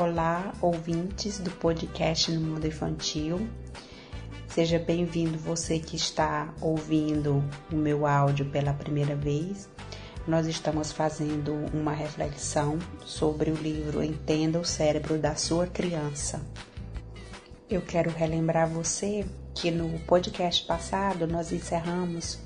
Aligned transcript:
Olá, 0.00 0.54
ouvintes 0.62 1.38
do 1.38 1.50
podcast 1.50 2.32
no 2.32 2.40
Mundo 2.40 2.66
Infantil. 2.66 3.46
Seja 4.48 4.78
bem-vindo 4.78 5.36
você 5.36 5.78
que 5.78 5.94
está 5.94 6.54
ouvindo 6.58 7.44
o 7.70 7.76
meu 7.76 8.06
áudio 8.06 8.46
pela 8.46 8.72
primeira 8.72 9.14
vez. 9.14 9.68
Nós 10.26 10.46
estamos 10.46 10.90
fazendo 10.90 11.52
uma 11.74 11.92
reflexão 11.92 12.78
sobre 13.04 13.50
o 13.50 13.54
livro 13.54 14.02
Entenda 14.02 14.58
o 14.58 14.64
Cérebro 14.64 15.18
da 15.18 15.34
Sua 15.34 15.66
Criança. 15.66 16.40
Eu 17.68 17.82
quero 17.82 18.10
relembrar 18.10 18.70
você 18.70 19.26
que 19.54 19.70
no 19.70 19.98
podcast 20.06 20.64
passado 20.64 21.26
nós 21.26 21.52
encerramos 21.52 22.38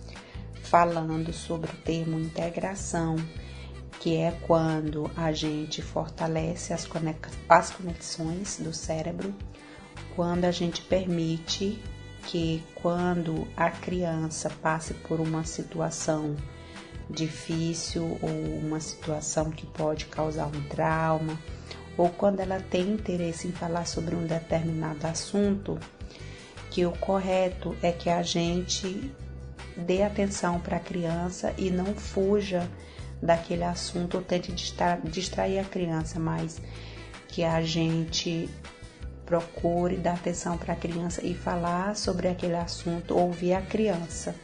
falando 0.65 1.33
sobre 1.33 1.71
o 1.71 1.77
termo 1.85 2.19
integração 2.19 3.15
que 4.05 4.19
é 4.19 4.37
quando 4.47 5.11
a 5.17 5.33
gente 5.33 5.81
fortalece 5.81 6.75
as, 6.75 6.87
conexões 7.71 8.59
do 8.59 8.71
cérebro, 8.71 9.35
quando 10.15 10.45
a 10.45 10.51
gente 10.51 10.83
permite 10.83 11.83
que 12.27 12.63
quando 12.75 13.49
a 13.57 13.71
criança 13.71 14.51
passe 14.61 14.93
por 14.93 15.21
uma 15.21 15.43
situação 15.45 16.37
difícil 17.09 18.19
ou 18.21 18.59
uma 18.59 18.79
situação 18.79 19.51
que 19.51 19.65
pode 19.65 20.05
causar 20.05 20.49
um 20.49 20.69
trauma, 20.69 21.41
ou 21.97 22.11
quando 22.11 22.41
ela 22.41 22.61
tem 22.61 22.91
interesse 22.91 23.49
em 23.49 23.53
falar 23.53 23.87
sobre 23.87 24.15
um 24.15 24.27
determinado 24.27 25.07
assunto, 25.07 25.79
que 26.71 26.85
o 26.85 26.93
correto 26.93 27.75
é 27.83 27.91
que 27.91 28.11
a 28.11 28.23
gente 28.23 29.11
dê 29.75 30.03
atenção 30.03 30.61
para 30.61 30.77
a 30.77 30.81
criança 30.81 31.55
e 31.57 31.71
não 31.71 31.95
fuja 31.95 32.69
daquele 33.23 33.65
assunto 33.65 34.17
ou 34.17 34.23
tente 34.23 34.53
distrair 35.05 35.59
a 35.59 35.65
criança, 35.65 36.19
mas 36.19 36.61
que 37.29 37.43
a 37.43 37.63
gente 37.63 38.49
procure 39.27 39.97
dar 39.97 40.15
atenção 40.15 40.57
para 40.57 40.75
a 40.75 40.77
criança 40.77 41.25
e 41.25 41.35
falar 41.35 41.97
sobre 41.97 42.29
aquele 42.29 42.57
assunto, 42.57 43.17
ouvir 43.17 43.55
a 43.55 43.63
criança. 43.63 44.35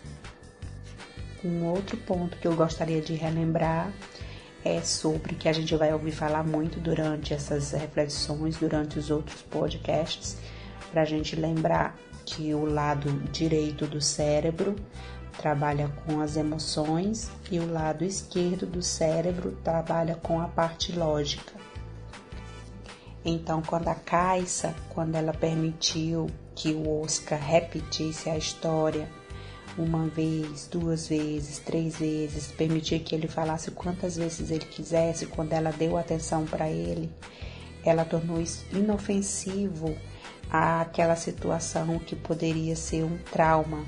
Um 1.44 1.64
outro 1.64 1.96
ponto 1.96 2.36
que 2.36 2.46
eu 2.46 2.54
gostaria 2.54 3.00
de 3.00 3.14
relembrar 3.14 3.92
é 4.64 4.80
sobre 4.82 5.34
que 5.34 5.48
a 5.48 5.52
gente 5.52 5.74
vai 5.74 5.92
ouvir 5.92 6.12
falar 6.12 6.44
muito 6.44 6.78
durante 6.78 7.32
essas 7.32 7.72
reflexões, 7.72 8.56
durante 8.56 8.98
os 8.98 9.10
outros 9.10 9.40
podcasts, 9.42 10.36
para 10.90 11.02
a 11.02 11.04
gente 11.04 11.36
lembrar 11.36 11.96
que 12.26 12.54
o 12.54 12.64
lado 12.64 13.10
direito 13.30 13.86
do 13.86 14.00
cérebro 14.00 14.76
trabalha 15.40 15.90
com 16.04 16.20
as 16.20 16.36
emoções 16.36 17.30
e 17.50 17.58
o 17.58 17.72
lado 17.72 18.04
esquerdo 18.04 18.66
do 18.66 18.82
cérebro 18.82 19.56
trabalha 19.64 20.14
com 20.16 20.38
a 20.38 20.46
parte 20.46 20.92
lógica. 20.92 21.54
Então, 23.24 23.62
quando 23.62 23.88
a 23.88 23.94
Caixa, 23.94 24.74
quando 24.90 25.14
ela 25.14 25.32
permitiu 25.32 26.28
que 26.54 26.74
o 26.74 27.00
Oscar 27.00 27.40
repetisse 27.40 28.28
a 28.28 28.36
história 28.36 29.08
uma 29.78 30.08
vez, 30.08 30.68
duas 30.70 31.08
vezes, 31.08 31.58
três 31.58 31.96
vezes, 31.96 32.48
permitiu 32.48 33.00
que 33.00 33.14
ele 33.14 33.26
falasse 33.26 33.70
quantas 33.70 34.16
vezes 34.16 34.50
ele 34.50 34.66
quisesse, 34.66 35.24
quando 35.24 35.54
ela 35.54 35.70
deu 35.70 35.96
atenção 35.96 36.44
para 36.44 36.68
ele, 36.68 37.10
ela 37.82 38.04
tornou 38.04 38.42
isso 38.42 38.66
inofensivo 38.72 39.96
àquela 40.50 41.16
situação 41.16 41.98
que 41.98 42.14
poderia 42.14 42.76
ser 42.76 43.04
um 43.04 43.16
trauma 43.32 43.86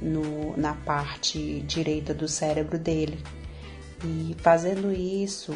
no, 0.00 0.56
na 0.56 0.74
parte 0.74 1.60
direita 1.62 2.12
do 2.14 2.28
cérebro 2.28 2.78
dele. 2.78 3.22
E 4.04 4.36
fazendo 4.38 4.92
isso, 4.92 5.54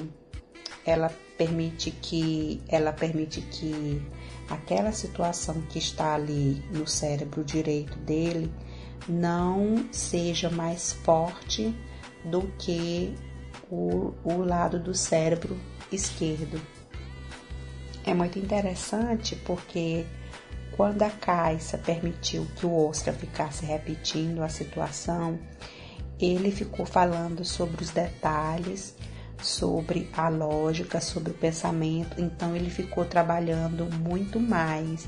ela 0.85 1.11
permite 1.37 1.91
que 1.91 2.61
ela 2.69 2.93
permite 2.93 3.41
que 3.43 4.03
aquela 4.49 4.93
situação 4.93 5.61
que 5.63 5.79
está 5.79 6.15
ali 6.15 6.63
no 6.73 6.87
cérebro 6.87 7.45
direito 7.45 7.97
dele 7.99 8.53
não 9.09 9.87
seja 9.93 10.51
mais 10.51 10.93
forte 10.93 11.75
do 12.25 12.43
que 12.59 13.15
o, 13.71 14.13
o 14.25 14.39
lado 14.45 14.79
do 14.79 14.95
cérebro 14.95 15.59
esquerdo. 15.91 16.61
É 18.05 18.15
muito 18.15 18.39
interessante 18.39 19.37
porque 19.37 20.05
quando 20.81 21.03
a 21.03 21.11
Caixa 21.11 21.77
permitiu 21.77 22.47
que 22.57 22.65
o 22.65 22.89
Oscar 22.89 23.13
ficasse 23.13 23.67
repetindo 23.67 24.43
a 24.43 24.49
situação, 24.49 25.39
ele 26.19 26.51
ficou 26.51 26.87
falando 26.87 27.45
sobre 27.45 27.83
os 27.83 27.91
detalhes, 27.91 28.97
sobre 29.43 30.09
a 30.17 30.31
lógica, 30.31 30.99
sobre 30.99 31.33
o 31.33 31.35
pensamento, 31.35 32.19
então 32.19 32.57
ele 32.57 32.71
ficou 32.71 33.05
trabalhando 33.05 33.95
muito 33.99 34.41
mais 34.41 35.07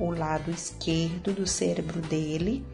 o 0.00 0.10
lado 0.10 0.50
esquerdo 0.50 1.32
do 1.32 1.46
cérebro 1.46 2.00
dele 2.00 2.66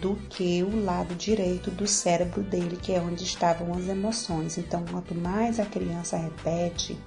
do 0.00 0.16
que 0.16 0.64
o 0.64 0.84
lado 0.84 1.14
direito 1.14 1.70
do 1.70 1.86
cérebro 1.86 2.42
dele, 2.42 2.76
que 2.76 2.92
é 2.92 3.00
onde 3.00 3.22
estavam 3.22 3.72
as 3.72 3.86
emoções. 3.86 4.58
Então, 4.58 4.84
quanto 4.90 5.14
mais 5.14 5.60
a 5.60 5.64
criança 5.64 6.16
repete, 6.16 6.98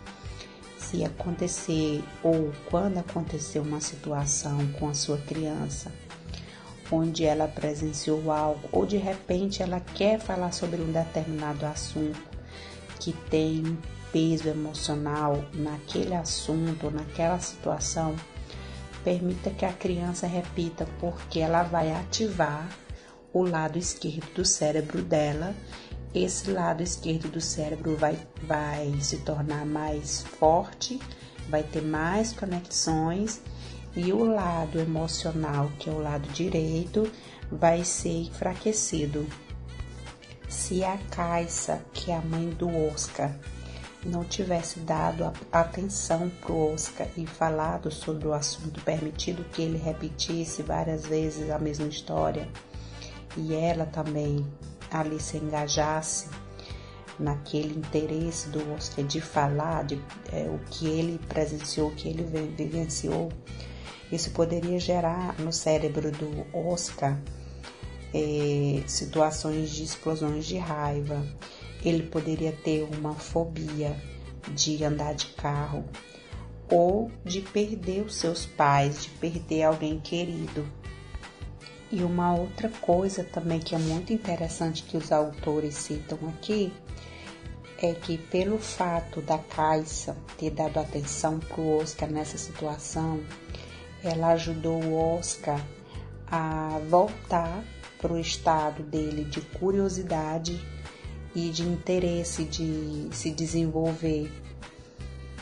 se 0.78 1.04
acontecer 1.04 2.04
ou 2.24 2.52
quando 2.70 2.98
acontecer 2.98 3.60
uma 3.60 3.82
situação 3.82 4.68
com 4.74 4.90
a 4.90 4.94
sua 4.94 5.18
criança 5.18 5.92
onde 6.92 7.26
ela 7.26 7.48
presenciou 7.48 8.32
algo 8.32 8.68
ou 8.72 8.86
de 8.86 8.98
repente 8.98 9.62
ela 9.62 9.80
quer 9.80 10.20
falar 10.20 10.52
sobre 10.52 10.82
um 10.82 10.92
determinado 10.92 11.66
assunto 11.66 12.38
que 13.00 13.14
tem 13.30 13.78
peso 14.12 14.48
emocional 14.48 15.44
naquele 15.54 16.16
assunto 16.16 16.90
naquela 16.90 17.40
situação, 17.40 18.16
permita 19.04 19.50
que 19.50 19.66
a 19.66 19.74
criança 19.74 20.28
repita 20.28 20.88
porque 21.00 21.40
ela 21.40 21.64
vai 21.64 21.92
ativar 21.92 22.68
o 23.34 23.44
lado 23.44 23.78
esquerdo 23.78 24.34
do 24.34 24.46
cérebro 24.46 25.02
dela 25.02 25.54
esse 26.14 26.52
lado 26.52 26.82
esquerdo 26.82 27.30
do 27.30 27.42
cérebro 27.42 27.96
vai, 27.96 28.18
vai 28.44 28.94
se 29.02 29.18
tornar 29.18 29.66
mais 29.66 30.24
forte, 30.24 31.00
vai 31.50 31.64
ter 31.64 31.82
mais 31.82 32.34
conexões 32.34 33.42
e 33.96 34.12
o 34.14 34.24
lado 34.24 34.80
emocional, 34.80 35.72
que 35.80 35.90
é 35.90 35.94
o 35.94 36.00
lado 36.00 36.28
direito, 36.30 37.12
vai 37.52 37.84
ser 37.84 38.24
enfraquecido. 38.24 39.28
Se 40.48 40.84
a 40.84 40.98
Caixa, 41.10 41.82
que 41.94 42.12
é 42.12 42.18
a 42.18 42.22
mãe 42.22 42.50
do 42.52 42.70
Oscar, 42.88 43.34
não 44.06 44.24
tivesse 44.24 44.80
dado 44.80 45.32
atenção 45.52 46.30
para 46.42 46.52
o 46.52 46.74
Oscar 46.74 47.08
e 47.18 47.26
falado 47.26 47.92
sobre 47.92 48.28
o 48.28 48.34
assunto, 48.34 48.82
permitido 48.82 49.44
que 49.52 49.62
ele 49.62 49.78
repetisse 49.78 50.62
várias 50.62 51.06
vezes 51.06 51.50
a 51.50 51.60
mesma 51.60 51.88
história, 51.88 52.48
e 53.36 53.54
ela 53.54 53.86
também 53.86 54.46
ali 54.92 55.20
se 55.20 55.38
engajasse 55.38 56.30
naquele 57.20 57.78
interesse 57.78 58.50
do 58.50 58.74
Oscar 58.74 59.04
de 59.04 59.20
falar 59.20 59.84
de 59.84 60.00
é, 60.32 60.44
o 60.50 60.60
que 60.70 60.88
ele 60.88 61.20
presenciou, 61.28 61.90
o 61.90 61.96
que 61.96 62.08
ele 62.10 62.24
vivenciou, 62.56 63.30
isso 64.12 64.32
poderia 64.32 64.80
gerar 64.80 65.38
no 65.40 65.52
cérebro 65.52 66.12
do 66.12 66.46
Oscar 66.54 67.20
é, 68.14 68.84
situações 68.88 69.72
de 69.72 69.84
explosões 69.84 70.46
de 70.46 70.58
raiva. 70.58 71.26
Ele 71.84 72.04
poderia 72.04 72.52
ter 72.52 72.88
uma 72.98 73.14
fobia 73.14 73.96
de 74.54 74.84
andar 74.84 75.14
de 75.14 75.28
carro 75.28 75.84
ou 76.70 77.12
de 77.24 77.42
perder 77.42 78.02
os 78.02 78.16
seus 78.16 78.46
pais, 78.46 79.04
de 79.04 79.10
perder 79.10 79.64
alguém 79.64 80.00
querido. 80.00 80.66
E 81.90 82.04
uma 82.04 82.36
outra 82.36 82.70
coisa 82.82 83.24
também 83.24 83.60
que 83.60 83.74
é 83.74 83.78
muito 83.78 84.12
interessante 84.12 84.84
que 84.84 84.98
os 84.98 85.12
autores 85.12 85.76
citam 85.76 86.20
aqui 86.28 86.74
é 87.78 87.94
que 87.94 88.18
pelo 88.18 88.58
fato 88.58 89.22
da 89.22 89.38
Caixa 89.38 90.16
ter 90.38 90.52
dado 90.52 90.80
atenção 90.80 91.40
para 91.40 91.62
o 91.62 91.78
Oscar 91.78 92.10
nessa 92.10 92.38
situação, 92.38 93.22
ela 94.04 94.30
ajudou 94.30 94.84
o 94.84 95.18
Oscar 95.18 95.64
a 96.30 96.80
voltar 96.90 97.64
para 98.02 98.12
o 98.12 98.20
estado 98.20 98.84
dele 98.84 99.24
de 99.24 99.40
curiosidade 99.42 100.60
e 101.34 101.50
de 101.50 101.64
interesse 101.64 102.44
de 102.44 103.08
se 103.12 103.32
desenvolver, 103.32 104.30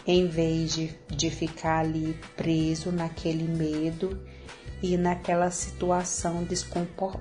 em 0.05 0.27
vez 0.27 0.75
de, 0.75 0.93
de 1.09 1.31
ficar 1.31 1.79
ali 1.79 2.19
preso 2.35 2.91
naquele 2.91 3.43
medo 3.43 4.21
e 4.81 4.97
naquela 4.97 5.49
situação 5.51 6.45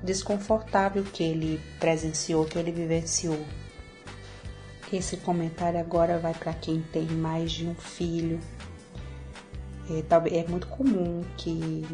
desconfortável 0.02 1.04
que 1.04 1.22
ele 1.22 1.60
presenciou, 1.78 2.44
que 2.44 2.58
ele 2.58 2.72
vivenciou. 2.72 3.38
Esse 4.92 5.16
comentário 5.16 5.80
agora 5.80 6.18
vai 6.18 6.34
para 6.34 6.52
quem 6.52 6.82
tem 6.92 7.06
mais 7.06 7.52
de 7.52 7.66
um 7.66 7.74
filho. 7.74 8.38
É, 9.90 10.38
é 10.38 10.48
muito 10.48 10.66
comum 10.68 11.22
que 11.36 11.84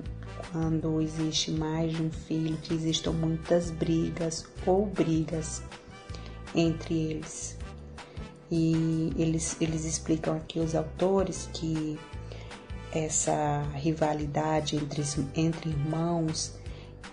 quando 0.52 1.00
existe 1.00 1.50
mais 1.50 1.92
de 1.92 2.02
um 2.02 2.10
filho, 2.10 2.56
que 2.58 2.74
existam 2.74 3.12
muitas 3.12 3.70
brigas 3.70 4.44
ou 4.66 4.86
brigas 4.86 5.62
entre 6.54 6.94
eles. 6.94 7.56
E 8.50 9.12
eles, 9.16 9.56
eles 9.60 9.84
explicam 9.84 10.36
aqui 10.36 10.58
os 10.58 10.74
autores 10.74 11.48
que 11.52 11.98
essa 12.92 13.62
rivalidade 13.74 14.76
entre, 14.76 15.02
entre 15.34 15.70
irmãos 15.70 16.58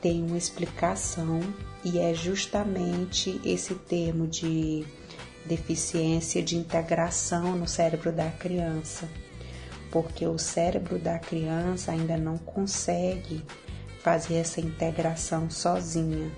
tem 0.02 0.24
uma 0.24 0.38
explicação 0.38 1.42
e 1.84 2.00
é 2.00 2.14
justamente 2.14 3.40
esse 3.44 3.76
termo 3.76 4.28
de 4.28 4.86
deficiência 5.46 6.42
de 6.42 6.58
integração 6.58 7.56
no 7.56 7.68
cérebro 7.68 8.12
da 8.12 8.30
criança, 8.30 9.08
porque 9.92 10.26
o 10.28 10.38
cérebro 10.38 11.00
da 11.00 11.18
criança 11.18 11.92
ainda 11.92 12.18
não 12.18 12.38
consegue 12.38 13.44
fazer 14.02 14.36
essa 14.36 14.60
integração 14.60 15.50
sozinha, 15.50 16.32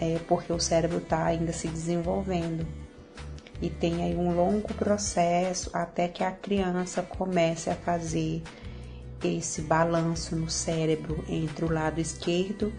é 0.00 0.18
porque 0.28 0.52
o 0.52 0.60
cérebro 0.60 0.98
está 0.98 1.24
ainda 1.24 1.52
se 1.52 1.68
desenvolvendo 1.68 2.66
e 3.60 3.70
tem 3.70 4.02
aí 4.04 4.14
um 4.14 4.34
longo 4.34 4.72
processo 4.74 5.70
até 5.72 6.08
que 6.08 6.22
a 6.22 6.30
criança 6.30 7.02
comece 7.02 7.70
a 7.70 7.74
fazer 7.74 8.42
esse 9.24 9.62
balanço 9.62 10.36
no 10.36 10.50
cérebro 10.50 11.24
entre 11.28 11.64
o 11.64 11.72
lado 11.72 12.00
esquerdo 12.00 12.72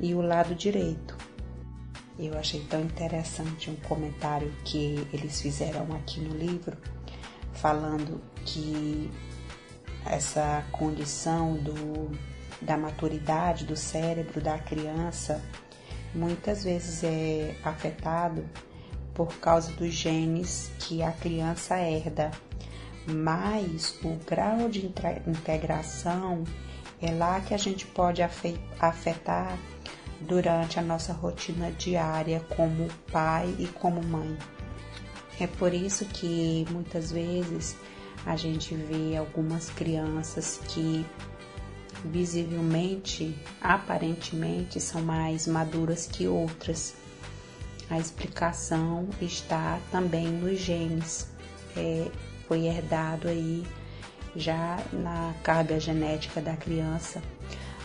e 0.00 0.14
o 0.14 0.20
lado 0.20 0.54
direito. 0.54 1.16
Eu 2.18 2.36
achei 2.38 2.64
tão 2.64 2.80
interessante 2.80 3.70
um 3.70 3.76
comentário 3.76 4.52
que 4.64 5.06
eles 5.12 5.40
fizeram 5.40 5.94
aqui 5.94 6.20
no 6.20 6.34
livro, 6.34 6.76
falando 7.52 8.20
que 8.44 9.10
essa 10.04 10.64
condição 10.72 11.54
do, 11.54 12.10
da 12.60 12.76
maturidade 12.76 13.64
do 13.64 13.76
cérebro 13.76 14.40
da 14.40 14.58
criança 14.58 15.42
muitas 16.14 16.64
vezes 16.64 17.04
é 17.04 17.54
afetado 17.62 18.44
por 19.16 19.34
causa 19.38 19.72
dos 19.72 19.94
genes 19.94 20.70
que 20.78 21.02
a 21.02 21.10
criança 21.10 21.74
herda, 21.78 22.30
mas 23.06 23.98
o 24.04 24.14
grau 24.26 24.68
de 24.68 24.84
integração 25.26 26.44
é 27.00 27.10
lá 27.12 27.40
que 27.40 27.54
a 27.54 27.56
gente 27.56 27.86
pode 27.86 28.22
afetar 28.22 29.58
durante 30.20 30.78
a 30.78 30.82
nossa 30.82 31.14
rotina 31.14 31.72
diária 31.72 32.40
como 32.56 32.88
pai 33.10 33.54
e 33.58 33.66
como 33.66 34.02
mãe. 34.02 34.36
É 35.40 35.46
por 35.46 35.72
isso 35.72 36.04
que 36.04 36.66
muitas 36.70 37.10
vezes 37.10 37.74
a 38.26 38.36
gente 38.36 38.74
vê 38.74 39.16
algumas 39.16 39.70
crianças 39.70 40.60
que 40.68 41.06
visivelmente, 42.04 43.34
aparentemente, 43.60 44.78
são 44.78 45.00
mais 45.00 45.46
maduras 45.46 46.06
que 46.06 46.28
outras 46.28 46.94
a 47.88 47.98
explicação 47.98 49.08
está 49.20 49.78
também 49.90 50.26
nos 50.26 50.58
genes. 50.58 51.28
É, 51.76 52.10
foi 52.48 52.66
herdado 52.66 53.28
aí 53.28 53.64
já 54.34 54.78
na 54.92 55.34
carga 55.42 55.80
genética 55.80 56.40
da 56.40 56.56
criança, 56.56 57.22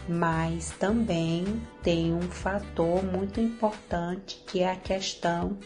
mas 0.08 0.72
também 0.72 1.62
tem 1.82 2.14
um 2.14 2.22
fator 2.22 3.04
muito 3.04 3.40
importante 3.40 4.44
que 4.46 4.62
é 4.62 4.72
a 4.72 4.76
questão 4.76 5.58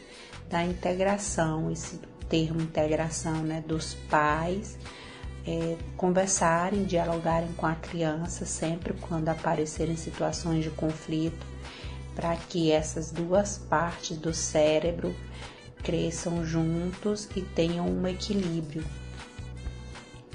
da 0.49 0.63
integração, 0.63 1.71
esse 1.71 1.99
termo 2.29 2.61
integração, 2.61 3.43
né, 3.43 3.63
dos 3.67 3.93
pais 4.09 4.77
é, 5.47 5.77
conversarem, 5.95 6.83
dialogarem 6.83 7.51
com 7.53 7.65
a 7.65 7.75
criança 7.75 8.45
sempre 8.45 8.93
quando 8.93 9.29
aparecerem 9.29 9.95
situações 9.95 10.63
de 10.63 10.71
conflito 10.71 11.45
para 12.15 12.35
que 12.35 12.71
essas 12.71 13.11
duas 13.11 13.57
partes 13.57 14.17
do 14.17 14.33
cérebro 14.33 15.15
cresçam 15.83 16.43
juntos 16.43 17.29
e 17.35 17.41
tenham 17.41 17.87
um 17.87 18.07
equilíbrio. 18.07 18.83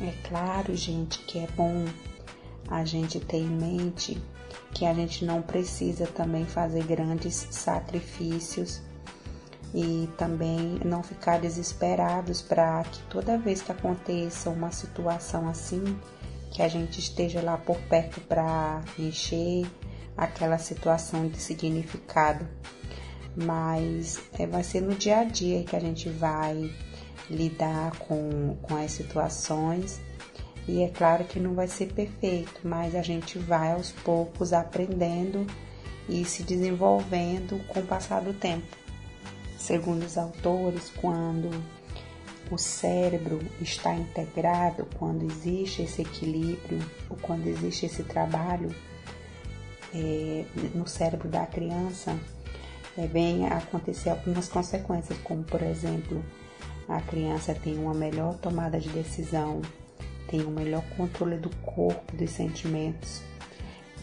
É 0.01 0.13
claro, 0.29 0.75
gente, 0.77 1.19
que 1.21 1.39
é 1.39 1.47
bom 1.57 1.85
a 2.69 2.85
gente 2.85 3.19
ter 3.19 3.39
em 3.39 3.49
mente 3.49 4.23
que 4.73 4.87
a 4.87 4.95
gente 4.95 5.25
não 5.25 5.43
precisa 5.43 6.07
também 6.07 6.45
fazer 6.45 6.85
grandes 6.85 7.47
sacrifícios 7.51 8.81
e 9.75 10.09
também 10.17 10.81
não 10.85 11.03
ficar 11.03 11.41
desesperados 11.41 12.43
para 12.43 12.83
que 12.85 13.01
toda 13.05 13.39
vez 13.39 13.63
que 13.63 13.73
aconteça 13.73 14.51
uma 14.51 14.71
situação 14.71 15.49
assim, 15.49 15.99
que 16.51 16.63
a 16.63 16.69
gente 16.69 16.99
esteja 16.99 17.41
lá 17.41 17.57
por 17.57 17.77
perto 17.83 18.21
para 18.23 18.83
encher 18.99 19.67
aquela 20.21 20.59
situação 20.59 21.27
de 21.29 21.39
significado, 21.39 22.47
mas 23.35 24.21
é, 24.39 24.47
vai 24.47 24.63
ser 24.63 24.83
no 24.83 24.95
dia 24.95 25.21
a 25.21 25.25
dia 25.25 25.65
que 25.65 25.75
a 25.75 25.81
gente 25.81 26.11
vai 26.11 26.71
lidar 27.31 27.97
com, 27.97 28.55
com 28.61 28.77
as 28.77 28.91
situações 28.91 29.99
e 30.69 30.83
é 30.83 30.89
claro 30.89 31.25
que 31.25 31.41
não 31.41 31.55
vai 31.55 31.67
ser 31.67 31.93
perfeito, 31.95 32.61
mas 32.65 32.95
a 32.95 33.01
gente 33.01 33.39
vai 33.39 33.73
aos 33.73 33.93
poucos 33.93 34.53
aprendendo 34.53 35.47
e 36.07 36.23
se 36.27 36.43
desenvolvendo 36.43 37.67
com 37.69 37.81
o 37.81 37.87
passar 37.87 38.21
do 38.21 38.35
tempo. 38.35 38.77
Segundo 39.57 40.05
os 40.05 40.19
autores, 40.19 40.93
quando 41.01 41.51
o 42.51 42.59
cérebro 42.59 43.41
está 43.61 43.95
integrado, 43.95 44.87
quando 44.99 45.25
existe 45.25 45.83
esse 45.83 46.03
equilíbrio, 46.03 46.79
ou 47.09 47.17
quando 47.17 47.47
existe 47.47 47.87
esse 47.87 48.03
trabalho 48.03 48.75
é, 49.95 50.45
no 50.75 50.87
cérebro 50.87 51.29
da 51.29 51.47
criança, 51.47 52.19
é, 52.97 53.07
vem 53.07 53.47
acontecer 53.47 54.11
algumas 54.11 54.49
consequências, 54.49 55.19
como 55.19 55.43
por 55.45 55.63
exemplo, 55.63 56.25
a 56.89 57.01
criança 57.01 57.55
tem 57.55 57.79
uma 57.79 57.95
melhor 57.95 58.35
tomada 58.39 58.79
de 58.81 58.89
decisão, 58.89 59.63
tem 60.29 60.45
um 60.45 60.51
melhor 60.51 60.83
controle 60.97 61.37
do 61.37 61.51
corpo, 61.57 62.17
dos 62.17 62.31
sentimentos, 62.31 63.23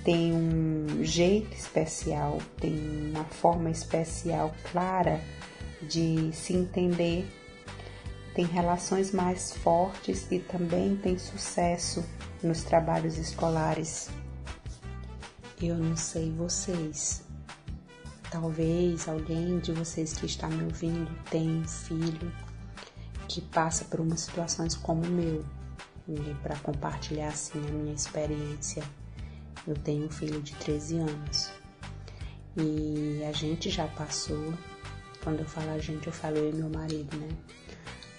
tem 0.03 0.33
um 0.33 1.03
jeito 1.03 1.53
especial, 1.53 2.37
tem 2.59 3.11
uma 3.13 3.25
forma 3.25 3.69
especial 3.69 4.53
clara 4.71 5.19
de 5.81 6.31
se 6.33 6.53
entender, 6.53 7.27
tem 8.33 8.45
relações 8.45 9.11
mais 9.11 9.51
fortes 9.57 10.25
e 10.31 10.39
também 10.39 10.95
tem 10.95 11.17
sucesso 11.17 12.05
nos 12.41 12.63
trabalhos 12.63 13.17
escolares. 13.17 14.09
Eu 15.59 15.75
não 15.75 15.97
sei 15.97 16.31
vocês. 16.31 17.23
Talvez 18.29 19.07
alguém 19.07 19.57
de 19.57 19.71
vocês 19.71 20.13
que 20.13 20.27
está 20.27 20.47
me 20.47 20.63
ouvindo 20.65 21.09
tenha 21.31 21.51
um 21.51 21.67
filho 21.67 22.31
que 23.27 23.41
passa 23.41 23.83
por 23.85 23.99
umas 23.99 24.21
situações 24.21 24.75
como 24.75 25.03
o 25.03 25.09
meu. 25.09 25.43
E 26.07 26.33
para 26.43 26.55
compartilhar 26.59 27.29
assim 27.29 27.57
a 27.57 27.71
minha 27.71 27.95
experiência, 27.95 28.83
eu 29.65 29.73
tenho 29.73 30.05
um 30.05 30.11
filho 30.11 30.39
de 30.43 30.53
13 30.57 30.99
anos. 30.99 31.49
E 32.55 33.23
a 33.27 33.31
gente 33.31 33.71
já 33.71 33.87
passou, 33.87 34.53
quando 35.23 35.39
eu 35.39 35.45
falo 35.45 35.71
a 35.71 35.79
gente, 35.79 36.05
eu 36.05 36.13
falo 36.13 36.37
eu 36.37 36.51
e 36.51 36.53
meu 36.53 36.69
marido, 36.69 37.17
né? 37.17 37.29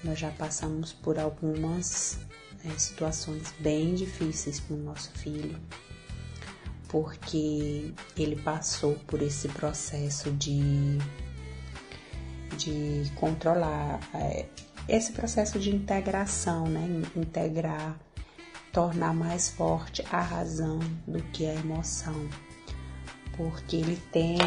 Nós 0.02 0.18
já 0.18 0.32
passamos 0.32 0.92
por 0.92 1.20
algumas 1.20 2.18
é, 2.64 2.70
situações 2.76 3.54
bem 3.60 3.94
difíceis 3.94 4.58
para 4.58 4.74
o 4.74 4.78
nosso 4.80 5.12
filho 5.12 5.56
porque 6.88 7.92
ele 8.16 8.36
passou 8.36 8.94
por 9.06 9.22
esse 9.22 9.48
processo 9.48 10.30
de, 10.32 10.98
de 12.56 13.10
controlar 13.16 14.00
é, 14.14 14.46
esse 14.88 15.12
processo 15.12 15.58
de 15.58 15.70
integração, 15.70 16.66
né? 16.66 16.88
Integrar, 17.14 17.98
tornar 18.72 19.14
mais 19.14 19.50
forte 19.50 20.02
a 20.10 20.20
razão 20.20 20.78
do 21.06 21.22
que 21.24 21.46
a 21.46 21.54
emoção, 21.54 22.28
porque 23.36 23.76
ele 23.76 23.96
tem 24.10 24.38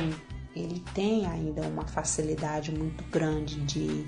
ele 0.55 0.83
tem 0.93 1.25
ainda 1.25 1.61
uma 1.61 1.87
facilidade 1.87 2.71
muito 2.73 3.03
grande 3.05 3.61
de 3.61 4.05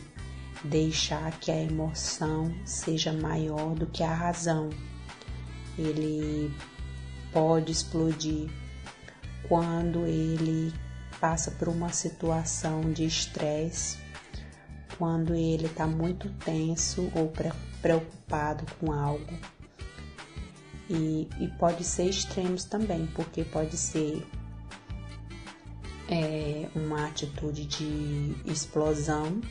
deixar 0.64 1.32
que 1.40 1.52
a 1.52 1.62
emoção 1.62 2.54
seja 2.66 3.14
maior 3.14 3.76
do 3.76 3.86
que 3.86 4.04
a 4.04 4.14
razão. 4.14 4.70
Ele 5.78 6.54
pode 7.34 7.72
explodir 7.72 8.50
quando 9.48 10.06
ele 10.06 10.74
passa 11.20 11.52
por 11.52 11.68
uma 11.68 11.92
situação 11.92 12.82
de 12.92 13.06
estresse, 13.06 13.98
quando 14.98 15.34
ele 15.34 15.66
está 15.66 15.88
muito 15.88 16.30
tenso 16.46 17.12
ou 17.16 17.32
preocupado 17.82 18.66
com 18.80 18.92
algo. 18.92 19.34
E, 20.90 21.28
e 21.40 21.48
pode 21.58 21.84
ser 21.84 22.10
extremos 22.10 22.66
também, 22.66 23.08
porque 23.08 23.44
pode 23.44 23.78
ser 23.78 24.26
é, 26.10 26.70
uma 26.76 27.08
atitude 27.08 27.66
de 27.66 28.36
explosão. 28.46 29.42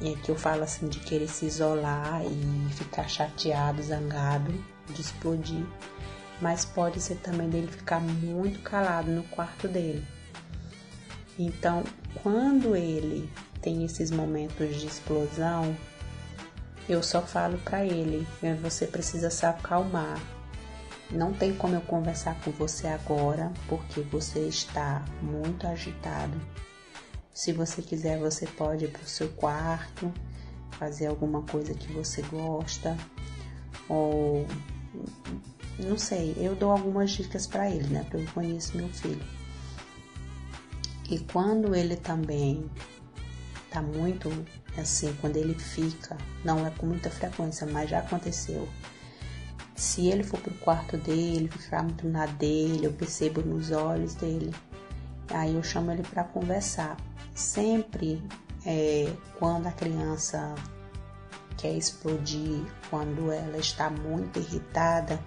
E 0.00 0.12
aqui 0.12 0.28
eu 0.28 0.36
falo 0.36 0.64
assim 0.64 0.88
de 0.88 1.00
querer 1.00 1.28
se 1.28 1.46
isolar 1.46 2.22
e 2.24 2.72
ficar 2.74 3.08
chateado, 3.08 3.82
zangado, 3.82 4.52
de 4.92 5.00
explodir 5.00 5.64
mas 6.40 6.64
pode 6.64 7.00
ser 7.00 7.16
também 7.16 7.48
dele 7.48 7.68
ficar 7.68 8.00
muito 8.00 8.60
calado 8.60 9.10
no 9.10 9.22
quarto 9.24 9.68
dele. 9.68 10.06
Então, 11.38 11.84
quando 12.22 12.74
ele 12.74 13.30
tem 13.60 13.84
esses 13.84 14.10
momentos 14.10 14.76
de 14.76 14.86
explosão, 14.86 15.76
eu 16.88 17.02
só 17.02 17.22
falo 17.22 17.58
para 17.58 17.84
ele: 17.84 18.26
você 18.62 18.86
precisa 18.86 19.30
se 19.30 19.44
acalmar. 19.44 20.20
Não 21.10 21.32
tem 21.32 21.54
como 21.54 21.74
eu 21.74 21.80
conversar 21.82 22.40
com 22.40 22.50
você 22.50 22.88
agora 22.88 23.52
porque 23.68 24.00
você 24.00 24.40
está 24.40 25.04
muito 25.22 25.66
agitado. 25.66 26.40
Se 27.32 27.52
você 27.52 27.80
quiser, 27.82 28.18
você 28.18 28.46
pode 28.46 28.86
ir 28.86 28.90
para 28.90 29.02
o 29.02 29.06
seu 29.06 29.28
quarto, 29.28 30.12
fazer 30.72 31.06
alguma 31.06 31.42
coisa 31.42 31.74
que 31.74 31.92
você 31.92 32.22
gosta, 32.22 32.96
ou 33.88 34.46
não 35.78 35.98
sei, 35.98 36.34
eu 36.38 36.54
dou 36.54 36.70
algumas 36.70 37.10
dicas 37.10 37.46
para 37.46 37.70
ele, 37.70 37.88
né? 37.88 38.04
Porque 38.10 38.24
eu 38.24 38.32
conheço 38.32 38.76
meu 38.76 38.88
filho. 38.88 39.24
E 41.08 41.18
quando 41.18 41.74
ele 41.74 41.96
também 41.96 42.68
tá 43.70 43.80
muito 43.80 44.30
assim, 44.76 45.14
quando 45.20 45.36
ele 45.36 45.54
fica, 45.54 46.16
não 46.44 46.66
é 46.66 46.70
com 46.70 46.86
muita 46.86 47.10
frequência, 47.10 47.66
mas 47.66 47.90
já 47.90 48.00
aconteceu. 48.00 48.68
Se 49.74 50.08
ele 50.08 50.22
for 50.22 50.40
pro 50.40 50.54
quarto 50.54 50.96
dele, 50.96 51.48
ficar 51.48 51.82
muito 51.82 52.08
na 52.08 52.26
dele, 52.26 52.86
eu 52.86 52.92
percebo 52.92 53.42
nos 53.42 53.70
olhos 53.70 54.14
dele. 54.14 54.54
Aí 55.28 55.54
eu 55.54 55.62
chamo 55.62 55.92
ele 55.92 56.02
para 56.02 56.24
conversar. 56.24 56.96
Sempre 57.34 58.22
é, 58.64 59.12
quando 59.38 59.66
a 59.66 59.72
criança 59.72 60.54
quer 61.58 61.72
explodir, 61.72 62.64
quando 62.88 63.30
ela 63.30 63.58
está 63.58 63.90
muito 63.90 64.38
irritada, 64.38 65.20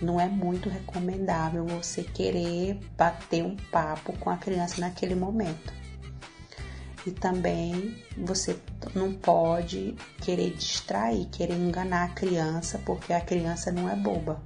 não 0.00 0.20
é 0.20 0.28
muito 0.28 0.68
recomendável 0.68 1.66
você 1.66 2.02
querer 2.02 2.78
bater 2.96 3.44
um 3.44 3.56
papo 3.70 4.12
com 4.18 4.30
a 4.30 4.36
criança 4.36 4.80
naquele 4.80 5.14
momento. 5.14 5.72
E 7.06 7.10
também 7.10 7.96
você 8.16 8.58
não 8.94 9.12
pode 9.12 9.94
querer 10.22 10.54
distrair, 10.54 11.26
querer 11.26 11.54
enganar 11.54 12.04
a 12.04 12.14
criança, 12.14 12.80
porque 12.84 13.12
a 13.12 13.20
criança 13.20 13.70
não 13.70 13.90
é 13.90 13.94
boba. 13.94 14.42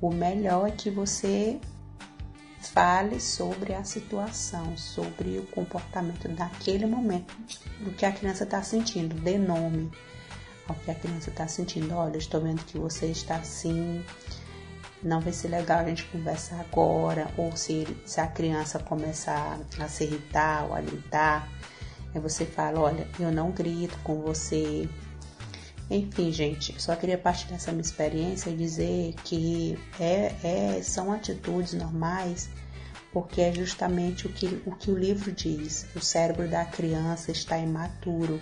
O 0.00 0.10
melhor 0.10 0.68
é 0.68 0.70
que 0.70 0.90
você 0.90 1.60
fale 2.60 3.18
sobre 3.20 3.74
a 3.74 3.82
situação, 3.82 4.76
sobre 4.76 5.38
o 5.38 5.46
comportamento 5.46 6.28
daquele 6.28 6.86
momento, 6.86 7.34
do 7.80 7.90
que 7.90 8.06
a 8.06 8.12
criança 8.12 8.44
está 8.44 8.62
sentindo, 8.62 9.14
dê 9.16 9.36
nome 9.36 9.90
ao 10.70 10.76
que 10.76 10.90
a 10.90 10.94
criança 10.94 11.30
está 11.30 11.46
sentindo. 11.46 11.94
Olha, 11.94 12.16
estou 12.16 12.40
vendo 12.40 12.64
que 12.64 12.78
você 12.78 13.06
está 13.06 13.36
assim, 13.36 14.04
não 15.02 15.20
vai 15.20 15.32
ser 15.32 15.48
legal 15.48 15.80
a 15.80 15.84
gente 15.84 16.04
conversar 16.04 16.60
agora, 16.60 17.28
ou 17.36 17.54
se, 17.56 17.86
se 18.04 18.20
a 18.20 18.26
criança 18.26 18.78
começar 18.78 19.58
a 19.78 19.88
se 19.88 20.04
irritar 20.04 20.66
ou 20.66 20.74
a 20.74 20.80
gritar, 20.80 21.48
aí 22.14 22.20
você 22.20 22.44
fala, 22.46 22.80
olha, 22.80 23.06
eu 23.18 23.30
não 23.32 23.50
grito 23.50 23.98
com 24.02 24.20
você. 24.20 24.88
Enfim, 25.90 26.30
gente, 26.30 26.80
só 26.80 26.94
queria 26.94 27.18
partilhar 27.18 27.56
essa 27.56 27.72
minha 27.72 27.82
experiência 27.82 28.50
e 28.50 28.56
dizer 28.56 29.14
que 29.24 29.76
é, 29.98 30.34
é, 30.44 30.82
são 30.82 31.12
atitudes 31.12 31.72
normais, 31.72 32.48
porque 33.12 33.40
é 33.40 33.52
justamente 33.52 34.28
o 34.28 34.32
que, 34.32 34.62
o 34.64 34.70
que 34.70 34.88
o 34.88 34.96
livro 34.96 35.32
diz. 35.32 35.86
O 35.96 36.00
cérebro 36.00 36.46
da 36.46 36.64
criança 36.64 37.32
está 37.32 37.58
imaturo 37.58 38.40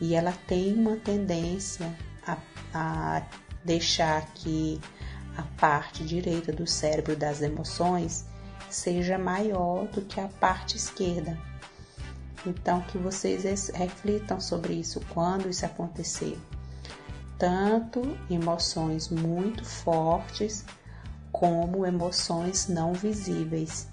e 0.00 0.14
ela 0.14 0.32
tem 0.46 0.74
uma 0.74 0.96
tendência 0.96 1.94
a, 2.26 2.36
a 2.74 3.22
deixar 3.64 4.26
que 4.34 4.80
a 5.36 5.42
parte 5.58 6.04
direita 6.04 6.52
do 6.52 6.66
cérebro 6.66 7.16
das 7.16 7.42
emoções 7.42 8.24
seja 8.70 9.18
maior 9.18 9.86
do 9.88 10.02
que 10.02 10.20
a 10.20 10.28
parte 10.28 10.76
esquerda. 10.76 11.38
Então, 12.46 12.80
que 12.82 12.96
vocês 12.96 13.68
reflitam 13.70 14.40
sobre 14.40 14.74
isso 14.74 15.00
quando 15.12 15.48
isso 15.48 15.66
acontecer. 15.66 16.38
Tanto 17.38 18.16
emoções 18.30 19.08
muito 19.08 19.64
fortes, 19.64 20.64
como 21.32 21.84
emoções 21.84 22.68
não 22.68 22.92
visíveis. 22.92 23.88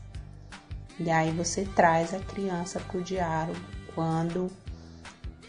E 0.99 1.09
aí 1.09 1.31
você 1.31 1.65
traz 1.65 2.13
a 2.13 2.19
criança 2.19 2.79
para 2.79 2.99
o 2.99 3.03
diálogo 3.03 3.59
quando 3.95 4.49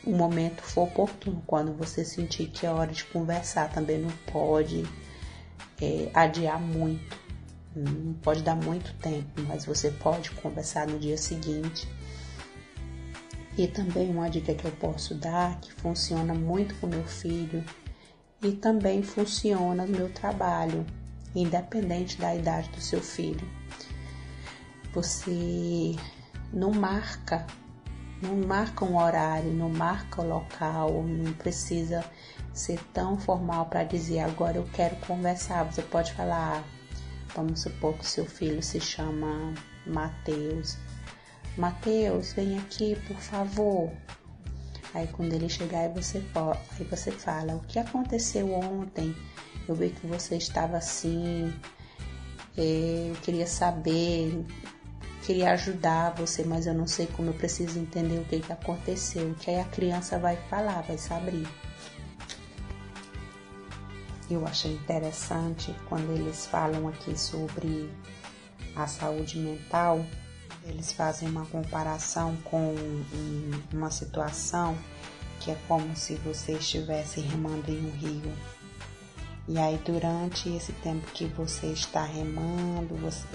o 0.07 0.11
momento 0.11 0.63
for 0.63 0.85
oportuno, 0.85 1.43
quando 1.47 1.73
você 1.73 2.05
sentir 2.05 2.47
que 2.47 2.67
é 2.67 2.71
hora 2.71 2.93
de 2.93 3.05
conversar, 3.05 3.71
também 3.71 3.99
não 3.99 4.11
pode 4.33 4.85
é, 5.81 6.11
adiar 6.15 6.61
muito. 6.61 7.25
Não 7.75 8.15
pode 8.15 8.43
dar 8.43 8.55
muito 8.55 8.95
tempo, 8.95 9.43
mas 9.49 9.65
você 9.65 9.91
pode 9.91 10.31
conversar 10.31 10.87
no 10.87 10.99
dia 10.99 11.17
seguinte. 11.17 11.89
E 13.57 13.67
também 13.67 14.11
uma 14.11 14.29
dica 14.29 14.55
que 14.55 14.65
eu 14.65 14.73
posso 14.73 15.15
dar, 15.15 15.61
que 15.61 15.73
funciona 15.73 16.35
muito 16.35 16.75
com 16.77 16.87
meu 16.87 17.05
filho 17.05 17.65
e 18.43 18.53
também 18.53 19.03
funciona 19.03 19.87
no 19.87 19.97
meu 19.97 20.13
trabalho, 20.13 20.85
independente 21.35 22.19
da 22.19 22.35
idade 22.35 22.69
do 22.71 22.81
seu 22.81 23.01
filho. 23.01 23.49
Você 24.93 25.97
não 26.53 26.71
marca, 26.71 27.47
não 28.25 28.47
marca 28.47 28.85
um 28.85 28.97
horário, 28.97 29.53
não 29.53 29.69
marca 29.69 30.23
o 30.23 30.27
local, 30.27 31.03
não 31.03 31.33
precisa 31.35 32.05
ser 32.53 32.79
tão 32.93 33.19
formal 33.19 33.67
para 33.67 33.85
dizer 33.85 34.21
agora 34.21 34.57
eu 34.57 34.69
quero 34.73 34.97
conversar. 34.97 35.65
Você 35.65 35.83
pode 35.83 36.13
falar, 36.15 36.65
vamos 37.35 37.61
supor 37.61 37.95
que 37.95 38.07
seu 38.07 38.25
filho 38.25 38.63
se 38.63 38.81
chama 38.81 39.53
Mateus. 39.87 40.79
Mateus, 41.57 42.33
vem 42.33 42.59
aqui, 42.59 42.97
por 43.07 43.17
favor. 43.17 43.93
Aí 44.95 45.09
quando 45.09 45.33
ele 45.33 45.49
chegar, 45.49 45.81
aí 45.81 45.89
você, 45.89 46.23
aí 46.79 46.85
você 46.85 47.11
fala, 47.11 47.57
o 47.57 47.61
que 47.61 47.79
aconteceu 47.79 48.53
ontem? 48.55 49.15
Eu 49.69 49.75
vi 49.75 49.91
que 49.91 50.07
você 50.07 50.37
estava 50.37 50.77
assim, 50.77 51.53
é, 52.57 53.11
eu 53.11 53.15
queria 53.23 53.47
saber, 53.47 54.45
queria 55.25 55.53
ajudar 55.53 56.15
você, 56.15 56.45
mas 56.45 56.67
eu 56.67 56.75
não 56.75 56.87
sei 56.87 57.07
como 57.07 57.31
eu 57.31 57.35
preciso 57.35 57.79
entender 57.79 58.19
o 58.19 58.25
que, 58.25 58.41
que 58.41 58.53
aconteceu. 58.53 59.35
Que 59.41 59.51
aí 59.51 59.61
a 59.61 59.65
criança 59.65 60.19
vai 60.19 60.37
falar, 60.49 60.83
vai 60.83 60.99
se 60.99 61.13
abrir. 61.13 61.49
Eu 64.31 64.47
achei 64.47 64.73
interessante 64.73 65.75
quando 65.89 66.13
eles 66.13 66.47
falam 66.47 66.89
aqui 66.89 67.19
sobre 67.19 67.91
a 68.77 68.87
saúde 68.87 69.39
mental, 69.39 70.05
eles 70.65 70.93
fazem 70.93 71.29
uma 71.29 71.47
comparação 71.47 72.37
com 72.45 72.75
uma 73.73 73.91
situação 73.91 74.77
que 75.41 75.51
é 75.51 75.59
como 75.69 75.95
se 75.95 76.15
você 76.17 76.53
estivesse 76.53 77.21
remando 77.21 77.71
em 77.71 77.87
um 77.87 77.91
rio. 77.91 78.33
E 79.47 79.59
aí, 79.59 79.79
durante 79.85 80.49
esse 80.49 80.73
tempo 80.73 81.07
que 81.13 81.27
você 81.27 81.67
está 81.67 82.03
remando, 82.03 82.95
você, 82.97 83.27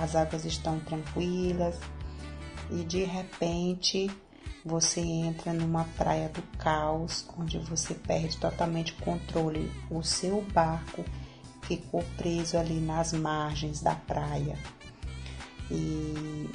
as 0.00 0.14
águas 0.14 0.44
estão 0.44 0.78
tranquilas 0.80 1.76
e 2.70 2.84
de 2.84 3.04
repente 3.04 4.08
você 4.64 5.00
entra 5.00 5.52
numa 5.52 5.84
praia 5.96 6.28
do 6.28 6.42
caos, 6.58 7.26
onde 7.38 7.58
você 7.58 7.94
perde 7.94 8.36
totalmente 8.36 8.92
o 8.92 8.96
controle. 8.96 9.72
O 9.90 10.02
seu 10.02 10.42
barco 10.52 11.04
ficou 11.62 12.04
preso 12.16 12.56
ali 12.56 12.80
nas 12.80 13.12
margens 13.12 13.80
da 13.80 13.94
praia. 13.94 14.56
E 15.70 16.48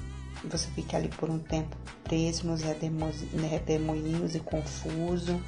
você 0.43 0.67
fica 0.71 0.97
ali 0.97 1.09
por 1.09 1.29
um 1.29 1.39
tempo 1.39 1.75
preso 2.03 2.45
nos 2.47 2.61
redemoinhos 2.61 4.35
e 4.35 4.39
confuso. 4.39 5.41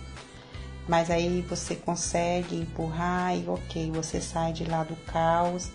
Mas 0.88 1.10
aí 1.10 1.42
você 1.42 1.76
consegue 1.76 2.56
empurrar 2.56 3.38
e 3.38 3.48
ok, 3.48 3.92
você 3.92 4.20
sai 4.20 4.52
de 4.52 4.66
lá 4.66 4.84
do 4.84 4.96
caos 5.06 5.72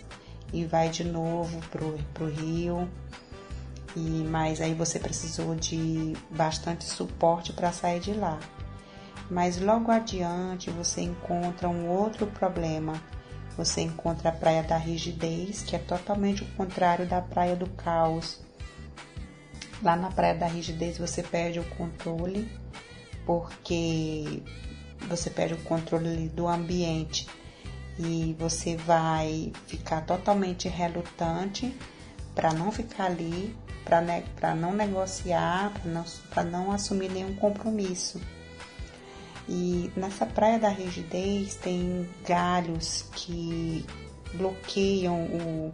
e 0.52 0.64
vai 0.64 0.90
de 0.90 1.04
novo 1.04 1.60
pro, 1.70 1.98
pro 2.12 2.28
rio 2.28 2.88
e 3.96 4.24
mas 4.24 4.60
aí 4.60 4.74
você 4.74 4.98
precisou 4.98 5.54
de 5.54 6.14
bastante 6.30 6.84
suporte 6.84 7.52
para 7.52 7.72
sair 7.72 8.00
de 8.00 8.12
lá. 8.12 8.38
Mas 9.30 9.60
logo 9.60 9.90
adiante 9.90 10.70
você 10.70 11.02
encontra 11.02 11.68
um 11.68 11.88
outro 11.88 12.26
problema. 12.26 13.00
Você 13.56 13.80
encontra 13.80 14.28
a 14.28 14.32
praia 14.32 14.62
da 14.62 14.76
rigidez, 14.76 15.62
que 15.62 15.74
é 15.74 15.78
totalmente 15.78 16.44
o 16.44 16.46
contrário 16.54 17.06
da 17.06 17.20
praia 17.20 17.56
do 17.56 17.68
caos. 17.70 18.40
Lá 19.82 19.96
na 19.96 20.10
praia 20.10 20.34
da 20.34 20.46
rigidez 20.46 20.96
você 20.96 21.22
perde 21.22 21.58
o 21.58 21.64
controle, 21.64 22.50
porque 23.26 24.42
você 25.08 25.30
perde 25.30 25.54
o 25.54 25.62
controle 25.64 26.28
do 26.28 26.46
ambiente 26.46 27.26
e 27.98 28.36
você 28.38 28.76
vai 28.76 29.52
ficar 29.66 30.02
totalmente 30.02 30.68
relutante 30.68 31.74
para 32.34 32.52
não 32.52 32.70
ficar 32.70 33.06
ali 33.06 33.56
para 33.88 34.02
ne 34.02 34.22
não 34.60 34.74
negociar, 34.74 35.72
para 36.30 36.44
não, 36.44 36.60
não 36.66 36.72
assumir 36.72 37.10
nenhum 37.10 37.34
compromisso. 37.34 38.20
E 39.48 39.90
nessa 39.96 40.26
praia 40.26 40.58
da 40.58 40.68
rigidez 40.68 41.54
tem 41.54 42.06
galhos 42.26 43.06
que 43.14 43.86
bloqueiam 44.34 45.24
o, 45.24 45.72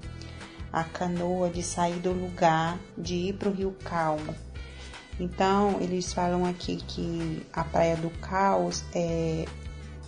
a 0.73 0.85
canoa 0.85 1.51
de 1.51 1.61
sair 1.61 1.99
do 1.99 2.13
lugar, 2.13 2.79
de 2.97 3.15
ir 3.17 3.33
para 3.35 3.49
o 3.49 3.53
rio 3.53 3.77
calmo. 3.85 4.33
Então, 5.19 5.79
eles 5.81 6.13
falam 6.13 6.45
aqui 6.45 6.77
que 6.77 7.47
a 7.53 7.63
Praia 7.63 7.97
do 7.97 8.11
Caos 8.11 8.85
é, 8.95 9.45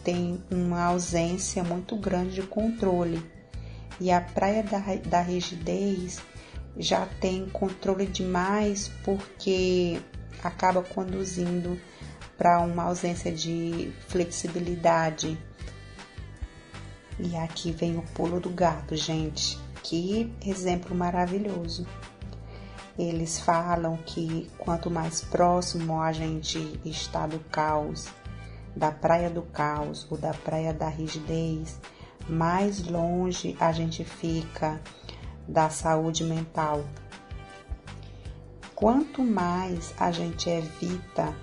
tem 0.02 0.42
uma 0.50 0.84
ausência 0.84 1.62
muito 1.62 1.96
grande 1.96 2.34
de 2.34 2.42
controle 2.42 3.24
e 4.00 4.10
a 4.10 4.20
Praia 4.20 4.62
da, 4.62 4.78
da 5.08 5.20
Rigidez 5.20 6.20
já 6.76 7.06
tem 7.20 7.48
controle 7.48 8.06
demais 8.06 8.90
porque 9.04 10.00
acaba 10.42 10.82
conduzindo 10.82 11.80
para 12.36 12.60
uma 12.60 12.84
ausência 12.84 13.32
de 13.32 13.92
flexibilidade. 14.08 15.38
E 17.18 17.34
aqui 17.36 17.70
vem 17.72 17.96
o 17.96 18.02
pulo 18.02 18.38
do 18.38 18.50
gato, 18.50 18.94
gente. 18.94 19.58
Que 19.82 20.30
exemplo 20.44 20.94
maravilhoso. 20.94 21.86
Eles 22.98 23.38
falam 23.38 23.96
que 23.98 24.50
quanto 24.56 24.90
mais 24.90 25.20
próximo 25.20 26.00
a 26.00 26.12
gente 26.12 26.80
está 26.84 27.26
do 27.26 27.38
caos, 27.50 28.08
da 28.74 28.90
praia 28.90 29.28
do 29.28 29.42
caos 29.42 30.06
ou 30.10 30.16
da 30.16 30.32
praia 30.32 30.72
da 30.72 30.88
rigidez, 30.88 31.78
mais 32.28 32.86
longe 32.86 33.56
a 33.60 33.70
gente 33.72 34.04
fica 34.04 34.80
da 35.46 35.68
saúde 35.68 36.24
mental. 36.24 36.84
Quanto 38.74 39.22
mais 39.22 39.94
a 39.98 40.10
gente 40.10 40.50
evita 40.50 41.34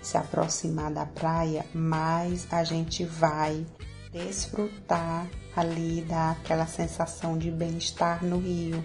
se 0.00 0.16
aproximar 0.16 0.92
da 0.92 1.06
praia, 1.06 1.64
mais 1.74 2.46
a 2.52 2.62
gente 2.62 3.04
vai 3.04 3.66
desfrutar 4.12 5.28
ali 5.54 6.02
daquela 6.02 6.66
sensação 6.66 7.36
de 7.36 7.50
bem-estar 7.50 8.24
no 8.24 8.38
rio. 8.38 8.82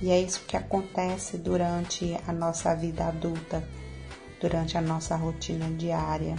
E 0.00 0.10
é 0.10 0.20
isso 0.20 0.44
que 0.46 0.56
acontece 0.56 1.36
durante 1.36 2.16
a 2.26 2.32
nossa 2.32 2.74
vida 2.74 3.06
adulta, 3.06 3.66
durante 4.40 4.78
a 4.78 4.80
nossa 4.80 5.16
rotina 5.16 5.68
diária. 5.76 6.36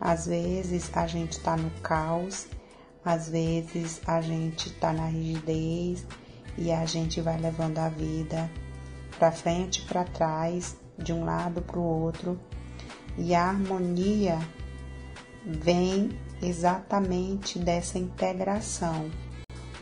Às 0.00 0.26
vezes 0.26 0.90
a 0.94 1.06
gente 1.06 1.32
está 1.32 1.56
no 1.56 1.70
caos, 1.80 2.48
às 3.04 3.28
vezes 3.28 4.00
a 4.06 4.20
gente 4.20 4.68
está 4.68 4.92
na 4.92 5.06
rigidez 5.06 6.06
e 6.58 6.70
a 6.70 6.84
gente 6.84 7.20
vai 7.20 7.38
levando 7.38 7.78
a 7.78 7.88
vida 7.88 8.50
para 9.18 9.32
frente 9.32 9.82
para 9.82 10.04
trás, 10.04 10.76
de 10.98 11.12
um 11.12 11.24
lado 11.24 11.62
para 11.62 11.78
o 11.78 11.82
outro. 11.82 12.38
E 13.16 13.34
a 13.34 13.44
harmonia 13.44 14.38
vem 15.44 16.10
exatamente 16.42 17.58
dessa 17.58 17.98
integração. 17.98 19.10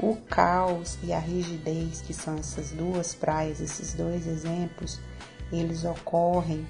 O 0.02 0.16
caos 0.16 0.96
e 1.02 1.12
a 1.12 1.18
rigidez, 1.18 2.00
que 2.00 2.14
são 2.14 2.36
essas 2.36 2.70
duas 2.70 3.14
praias, 3.14 3.60
esses 3.60 3.92
dois 3.92 4.26
exemplos, 4.26 4.98
eles 5.52 5.84
ocorrem 5.84 6.66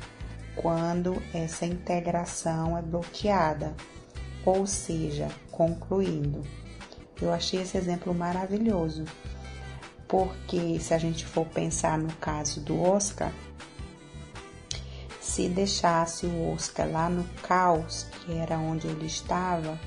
quando 0.56 1.22
essa 1.32 1.64
integração 1.64 2.76
é 2.76 2.82
bloqueada, 2.82 3.72
ou 4.44 4.66
seja, 4.66 5.28
concluindo. 5.52 6.42
Eu 7.22 7.32
achei 7.32 7.62
esse 7.62 7.78
exemplo 7.78 8.12
maravilhoso, 8.12 9.04
porque 10.08 10.80
se 10.80 10.92
a 10.92 10.98
gente 10.98 11.24
for 11.24 11.46
pensar 11.46 11.96
no 11.98 12.12
caso 12.14 12.60
do 12.60 12.82
Oscar, 12.82 13.32
se 15.20 15.48
deixasse 15.48 16.26
o 16.26 16.52
Oscar 16.52 16.90
lá 16.90 17.08
no 17.08 17.22
caos, 17.42 18.08
que 18.10 18.32
era 18.32 18.58
onde 18.58 18.88
ele 18.88 19.06
estava, 19.06 19.78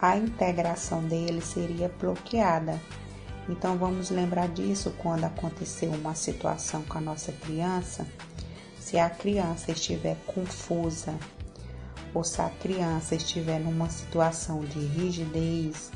a 0.00 0.16
integração 0.16 1.04
dele 1.04 1.42
seria 1.42 1.92
bloqueada. 2.00 2.80
Então 3.48 3.76
vamos 3.76 4.10
lembrar 4.10 4.48
disso 4.48 4.94
quando 4.98 5.24
aconteceu 5.24 5.90
uma 5.90 6.14
situação 6.14 6.82
com 6.84 6.96
a 6.96 7.00
nossa 7.00 7.32
criança. 7.32 8.06
Se 8.78 8.98
a 8.98 9.10
criança 9.10 9.70
estiver 9.72 10.16
confusa 10.26 11.14
ou 12.14 12.24
se 12.24 12.40
a 12.40 12.48
criança 12.48 13.14
estiver 13.14 13.60
numa 13.60 13.90
situação 13.90 14.60
de 14.60 14.78
rigidez, 14.78 15.92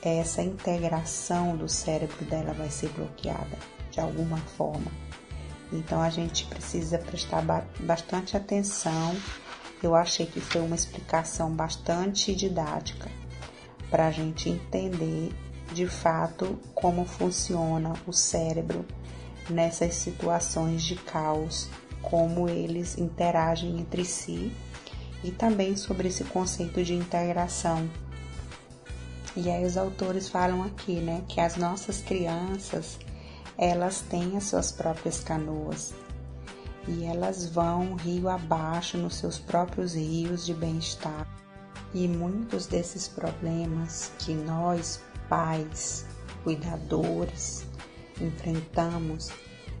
essa 0.00 0.42
integração 0.42 1.56
do 1.56 1.68
cérebro 1.68 2.24
dela 2.26 2.52
vai 2.52 2.70
ser 2.70 2.88
bloqueada 2.90 3.58
de 3.90 3.98
alguma 3.98 4.38
forma. 4.38 4.92
Então 5.72 6.00
a 6.00 6.10
gente 6.10 6.44
precisa 6.44 6.98
prestar 6.98 7.42
bastante 7.80 8.36
atenção. 8.36 9.16
Eu 9.82 9.94
achei 9.94 10.24
que 10.24 10.40
foi 10.40 10.60
uma 10.60 10.76
explicação 10.76 11.50
bastante 11.50 12.34
didática 12.34 13.10
para 13.94 14.08
a 14.08 14.10
gente 14.10 14.50
entender 14.50 15.32
de 15.72 15.86
fato 15.86 16.58
como 16.74 17.04
funciona 17.04 17.92
o 18.08 18.12
cérebro 18.12 18.84
nessas 19.48 19.94
situações 19.94 20.82
de 20.82 20.96
caos, 20.96 21.68
como 22.02 22.48
eles 22.48 22.98
interagem 22.98 23.78
entre 23.78 24.04
si 24.04 24.52
e 25.22 25.30
também 25.30 25.76
sobre 25.76 26.08
esse 26.08 26.24
conceito 26.24 26.82
de 26.82 26.92
integração. 26.92 27.88
E 29.36 29.48
aí 29.48 29.64
os 29.64 29.76
autores 29.76 30.28
falam 30.28 30.64
aqui, 30.64 30.94
né, 30.96 31.22
que 31.28 31.40
as 31.40 31.54
nossas 31.54 32.00
crianças 32.00 32.98
elas 33.56 34.00
têm 34.00 34.36
as 34.36 34.42
suas 34.42 34.72
próprias 34.72 35.20
canoas 35.20 35.94
e 36.88 37.04
elas 37.04 37.48
vão 37.48 37.94
rio 37.94 38.28
abaixo 38.28 38.98
nos 38.98 39.14
seus 39.14 39.38
próprios 39.38 39.94
rios 39.94 40.44
de 40.44 40.52
bem-estar. 40.52 41.43
E 41.94 42.08
muitos 42.08 42.66
desses 42.66 43.06
problemas 43.06 44.10
que 44.18 44.34
nós, 44.34 45.00
pais, 45.28 46.04
cuidadores, 46.42 47.64
enfrentamos 48.20 49.30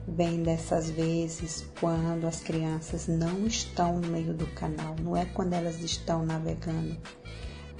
vêm 0.06 0.42
dessas 0.42 0.90
vezes 0.90 1.66
quando 1.80 2.26
as 2.26 2.40
crianças 2.40 3.06
não 3.08 3.46
estão 3.46 3.98
no 3.98 4.08
meio 4.08 4.34
do 4.34 4.46
canal, 4.48 4.94
não 5.02 5.16
é 5.16 5.24
quando 5.24 5.54
elas 5.54 5.80
estão 5.80 6.24
navegando, 6.24 6.96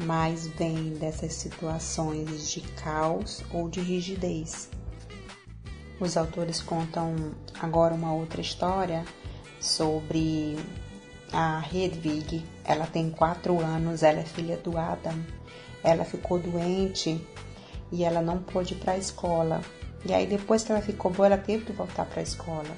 mas 0.00 0.46
vem 0.46 0.94
dessas 0.94 1.34
situações 1.34 2.50
de 2.50 2.60
caos 2.60 3.44
ou 3.52 3.68
de 3.68 3.80
rigidez. 3.80 4.70
Os 6.00 6.16
autores 6.16 6.60
contam 6.60 7.14
agora 7.60 7.94
uma 7.94 8.12
outra 8.12 8.40
história 8.40 9.04
sobre 9.60 10.56
a 11.34 11.62
Hedwig. 11.72 12.44
Ela 12.64 12.86
tem 12.86 13.10
quatro 13.10 13.60
anos, 13.60 14.02
ela 14.02 14.20
é 14.20 14.24
filha 14.24 14.56
do 14.56 14.78
Adam. 14.78 15.18
Ela 15.82 16.04
ficou 16.04 16.38
doente 16.38 17.20
e 17.92 18.04
ela 18.04 18.22
não 18.22 18.38
pôde 18.38 18.74
ir 18.74 18.76
para 18.78 18.92
a 18.92 18.98
escola. 18.98 19.60
E 20.06 20.12
aí 20.12 20.26
depois 20.26 20.62
que 20.62 20.72
ela 20.72 20.80
ficou 20.80 21.10
boa, 21.10 21.26
ela 21.26 21.38
teve 21.38 21.64
que 21.64 21.72
voltar 21.72 22.06
para 22.06 22.20
a 22.20 22.22
escola. 22.22 22.70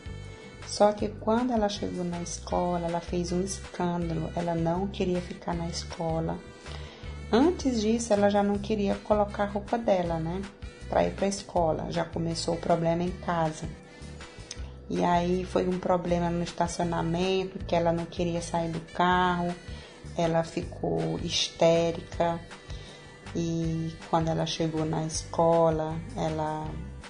Só 0.66 0.92
que 0.92 1.08
quando 1.08 1.52
ela 1.52 1.68
chegou 1.68 2.04
na 2.04 2.20
escola, 2.22 2.86
ela 2.88 3.00
fez 3.00 3.30
um 3.30 3.42
escândalo. 3.42 4.30
Ela 4.34 4.54
não 4.54 4.86
queria 4.88 5.20
ficar 5.20 5.54
na 5.54 5.68
escola. 5.68 6.38
Antes 7.30 7.80
disso, 7.80 8.12
ela 8.12 8.30
já 8.30 8.42
não 8.42 8.58
queria 8.58 8.94
colocar 8.96 9.44
a 9.44 9.46
roupa 9.46 9.76
dela, 9.76 10.18
né? 10.18 10.42
para 10.88 11.04
ir 11.04 11.12
para 11.12 11.26
a 11.26 11.28
escola. 11.28 11.86
Já 11.90 12.04
começou 12.04 12.54
o 12.54 12.58
problema 12.58 13.02
em 13.02 13.10
casa. 13.10 13.68
E 14.88 15.04
aí 15.04 15.44
foi 15.44 15.68
um 15.68 15.78
problema 15.78 16.30
no 16.30 16.42
estacionamento, 16.42 17.58
que 17.66 17.74
ela 17.74 17.92
não 17.92 18.04
queria 18.04 18.40
sair 18.40 18.70
do 18.70 18.80
carro, 18.92 19.54
ela 20.16 20.44
ficou 20.44 21.18
histérica. 21.22 22.40
E 23.34 23.92
quando 24.08 24.28
ela 24.28 24.46
chegou 24.46 24.84
na 24.84 25.04
escola, 25.04 25.94
ela 26.16 26.68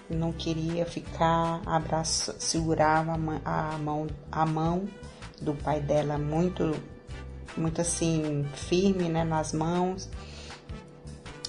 não 0.08 0.32
queria 0.32 0.86
ficar, 0.86 1.60
abraço, 1.66 2.34
segurava 2.38 3.12
a 3.44 3.78
mão, 3.78 4.06
a 4.32 4.46
mão 4.46 4.88
do 5.40 5.54
pai 5.54 5.80
dela 5.80 6.16
muito, 6.18 6.74
muito 7.56 7.80
assim, 7.80 8.44
firme 8.54 9.08
né, 9.08 9.22
nas 9.22 9.52
mãos 9.52 10.08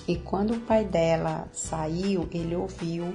e 0.07 0.15
quando 0.15 0.53
o 0.53 0.59
pai 0.61 0.85
dela 0.85 1.49
saiu, 1.51 2.29
ele 2.31 2.55
ouviu 2.55 3.13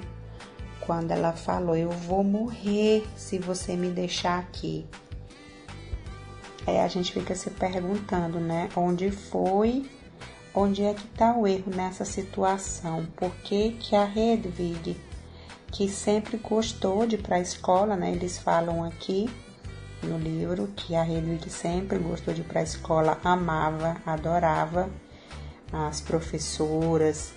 quando 0.85 1.11
ela 1.11 1.33
falou: 1.33 1.75
Eu 1.75 1.89
vou 1.89 2.23
morrer 2.23 3.05
se 3.15 3.39
você 3.39 3.75
me 3.75 3.89
deixar 3.89 4.39
aqui. 4.39 4.85
Aí 6.65 6.79
a 6.79 6.87
gente 6.87 7.11
fica 7.11 7.35
se 7.35 7.49
perguntando, 7.49 8.39
né? 8.39 8.69
Onde 8.75 9.11
foi, 9.11 9.89
onde 10.53 10.83
é 10.83 10.93
que 10.93 11.05
está 11.05 11.35
o 11.35 11.45
erro 11.45 11.71
nessa 11.75 12.05
situação? 12.05 13.05
Por 13.17 13.31
que, 13.37 13.71
que 13.73 13.95
a 13.95 14.05
Hedwig, 14.05 14.95
que 15.71 15.89
sempre 15.89 16.37
gostou 16.37 17.05
de 17.05 17.15
ir 17.15 17.21
para 17.21 17.35
a 17.35 17.41
escola, 17.41 17.95
né? 17.95 18.11
Eles 18.11 18.37
falam 18.37 18.83
aqui 18.83 19.29
no 20.01 20.17
livro 20.17 20.67
que 20.75 20.95
a 20.95 21.05
Hedwig 21.05 21.49
sempre 21.49 21.97
gostou 21.97 22.33
de 22.33 22.41
ir 22.41 22.45
para 22.45 22.61
a 22.61 22.63
escola, 22.63 23.19
amava, 23.23 23.97
adorava 24.05 24.89
as 25.71 25.99
professoras, 25.99 27.33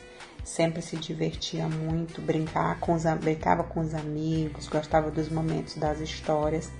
sempre 0.46 0.80
se 0.80 0.96
divertia 0.96 1.66
muito, 1.68 2.22
brincar 2.22 2.78
com 2.78 2.94
os, 2.94 3.02
brincava 3.20 3.64
com 3.64 3.80
os 3.80 3.92
amigos, 3.92 4.68
gostava 4.68 5.10
dos 5.10 5.28
momentos 5.28 5.76
das 5.76 6.00
histórias. 6.00 6.70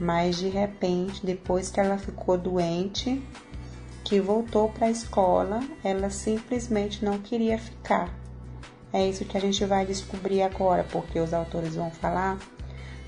Mas 0.00 0.38
de 0.38 0.48
repente, 0.48 1.24
depois 1.24 1.70
que 1.70 1.78
ela 1.78 1.98
ficou 1.98 2.38
doente, 2.38 3.22
que 4.02 4.18
voltou 4.20 4.70
para 4.70 4.86
a 4.86 4.90
escola, 4.90 5.60
ela 5.84 6.08
simplesmente 6.08 7.04
não 7.04 7.18
queria 7.18 7.58
ficar. 7.58 8.12
É 8.90 9.06
isso 9.06 9.24
que 9.26 9.36
a 9.36 9.40
gente 9.40 9.64
vai 9.66 9.84
descobrir 9.84 10.40
agora, 10.40 10.82
porque 10.84 11.20
os 11.20 11.34
autores 11.34 11.74
vão 11.74 11.90
falar 11.90 12.38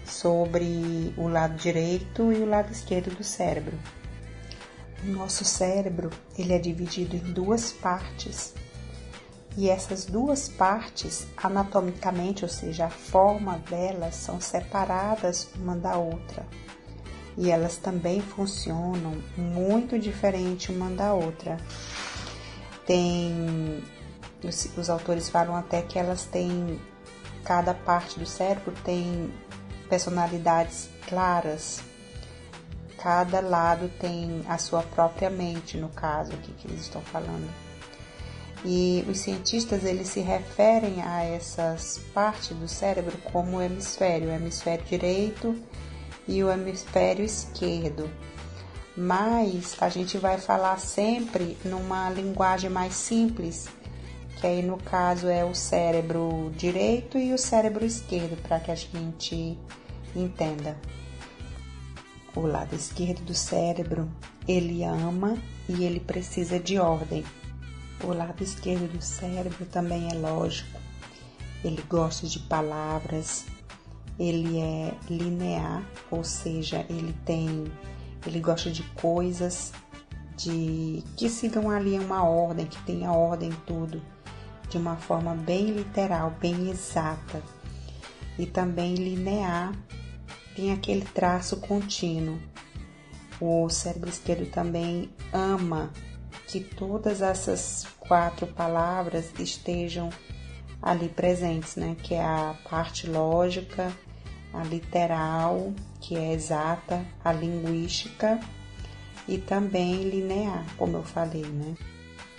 sobre 0.05 1.15
o 1.17 1.27
lado 1.27 1.57
direito 1.57 2.33
e 2.33 2.37
o 2.37 2.47
lado 2.47 2.71
esquerdo 2.71 3.17
do 3.17 3.25
cérebro. 3.25 3.79
O 5.03 5.07
nosso 5.07 5.45
cérebro 5.45 6.11
ele 6.39 6.53
é 6.53 6.59
dividido 6.59 7.17
em 7.17 7.33
duas 7.33 7.73
partes 7.73 8.55
e 9.57 9.71
essas 9.71 10.05
duas 10.05 10.49
partes, 10.49 11.27
anatomicamente, 11.37 12.45
ou 12.45 12.49
seja, 12.49 12.87
a 12.87 12.91
forma 12.91 13.59
delas, 13.71 14.15
são 14.15 14.39
separadas 14.39 15.49
uma 15.57 15.75
da 15.75 15.97
outra. 15.97 16.47
E 17.39 17.51
elas 17.51 17.77
também 17.77 18.21
funcionam 18.21 19.23
muito 19.37 19.99
diferente 19.99 20.71
uma 20.71 20.91
da 20.91 21.15
outra. 21.15 21.57
Tem 22.87 23.83
os, 24.45 24.69
os 24.77 24.91
autores 24.91 25.29
falam 25.29 25.57
até 25.57 25.81
que 25.83 25.99
elas 25.99 26.25
têm 26.25 26.79
cada 27.45 27.73
parte 27.73 28.19
do 28.19 28.27
cérebro 28.27 28.75
tem 28.85 29.33
personalidades 29.89 30.91
claras. 31.09 31.81
Cada 32.99 33.41
lado 33.41 33.89
tem 34.01 34.45
a 34.49 34.59
sua 34.59 34.83
própria 34.83 35.31
mente, 35.31 35.79
no 35.79 35.89
caso 35.91 36.33
aqui 36.33 36.53
que 36.53 36.67
eles 36.67 36.83
estão 36.83 37.01
falando. 37.03 37.66
E 38.65 39.05
os 39.09 39.19
cientistas 39.19 39.85
eles 39.85 40.09
se 40.09 40.21
referem 40.21 41.03
a 41.03 41.23
essas 41.23 42.01
partes 42.13 42.57
do 42.57 42.67
cérebro 42.67 43.17
como 43.19 43.61
hemisfério, 43.61 44.29
o 44.29 44.33
hemisfério 44.33 44.85
direito 44.87 45.57
e 46.27 46.43
o 46.43 46.51
hemisfério 46.51 47.25
esquerdo. 47.25 48.11
Mas 48.97 49.77
a 49.81 49.89
gente 49.89 50.17
vai 50.17 50.39
falar 50.39 50.79
sempre 50.79 51.57
numa 51.65 52.09
linguagem 52.09 52.71
mais 52.71 52.95
simples, 52.95 53.69
que 54.41 54.47
aí 54.47 54.63
no 54.63 54.79
caso 54.79 55.29
é 55.29 55.45
o 55.45 55.55
cérebro 55.55 56.51
direito 56.57 57.19
e 57.19 57.33
o 57.33 57.39
cérebro 57.39 57.85
esquerdo, 57.85 58.41
para 58.43 58.59
que 58.59 58.71
a 58.71 58.75
gente 58.75 59.59
entenda. 60.15 60.77
O 62.35 62.41
lado 62.41 62.75
esquerdo 62.75 63.23
do 63.23 63.35
cérebro, 63.35 64.11
ele 64.49 64.83
ama 64.83 65.37
e 65.69 65.85
ele 65.85 66.01
precisa 66.01 66.59
de 66.59 66.79
ordem. 66.79 67.25
O 68.05 68.13
lado 68.13 68.43
esquerdo 68.43 68.93
do 68.93 69.03
cérebro 69.03 69.65
também 69.67 70.09
é 70.11 70.15
lógico. 70.15 70.79
Ele 71.65 71.83
gosta 71.89 72.27
de 72.27 72.39
palavras, 72.41 73.47
ele 74.19 74.59
é 74.59 74.95
linear, 75.09 75.83
ou 76.11 76.23
seja, 76.23 76.85
ele 76.89 77.15
tem, 77.25 77.65
ele 78.27 78.41
gosta 78.41 78.71
de 78.71 78.83
coisas 78.95 79.73
de 80.37 81.03
que 81.17 81.29
sigam 81.29 81.71
ali 81.71 81.99
uma 81.99 82.23
ordem, 82.23 82.67
que 82.67 82.81
tenha 82.83 83.11
ordem 83.11 83.51
tudo, 83.67 84.03
de 84.69 84.77
uma 84.77 84.97
forma 84.97 85.35
bem 85.35 85.71
literal, 85.71 86.35
bem 86.41 86.71
exata. 86.71 87.43
E 88.39 88.45
também 88.45 88.95
linear 88.95 89.73
tem 90.55 90.73
aquele 90.73 91.05
traço 91.05 91.57
contínuo. 91.59 92.39
O 93.41 93.69
cérebro 93.69 94.09
esquerdo 94.09 94.51
também 94.51 95.11
ama 95.33 95.91
que 96.47 96.61
todas 96.61 97.21
essas 97.23 97.87
quatro 97.99 98.47
palavras 98.47 99.33
estejam 99.39 100.11
ali 100.81 101.09
presentes, 101.09 101.77
né? 101.77 101.97
Que 102.03 102.15
é 102.15 102.23
a 102.23 102.55
parte 102.69 103.09
lógica, 103.09 103.93
a 104.53 104.63
literal, 104.63 105.73
que 106.01 106.17
é 106.17 106.33
exata, 106.33 107.05
a 107.25 107.33
linguística 107.33 108.41
e 109.27 109.39
também 109.39 110.09
linear, 110.09 110.65
como 110.77 110.99
eu 110.99 111.03
falei, 111.03 111.45
né? 111.45 111.75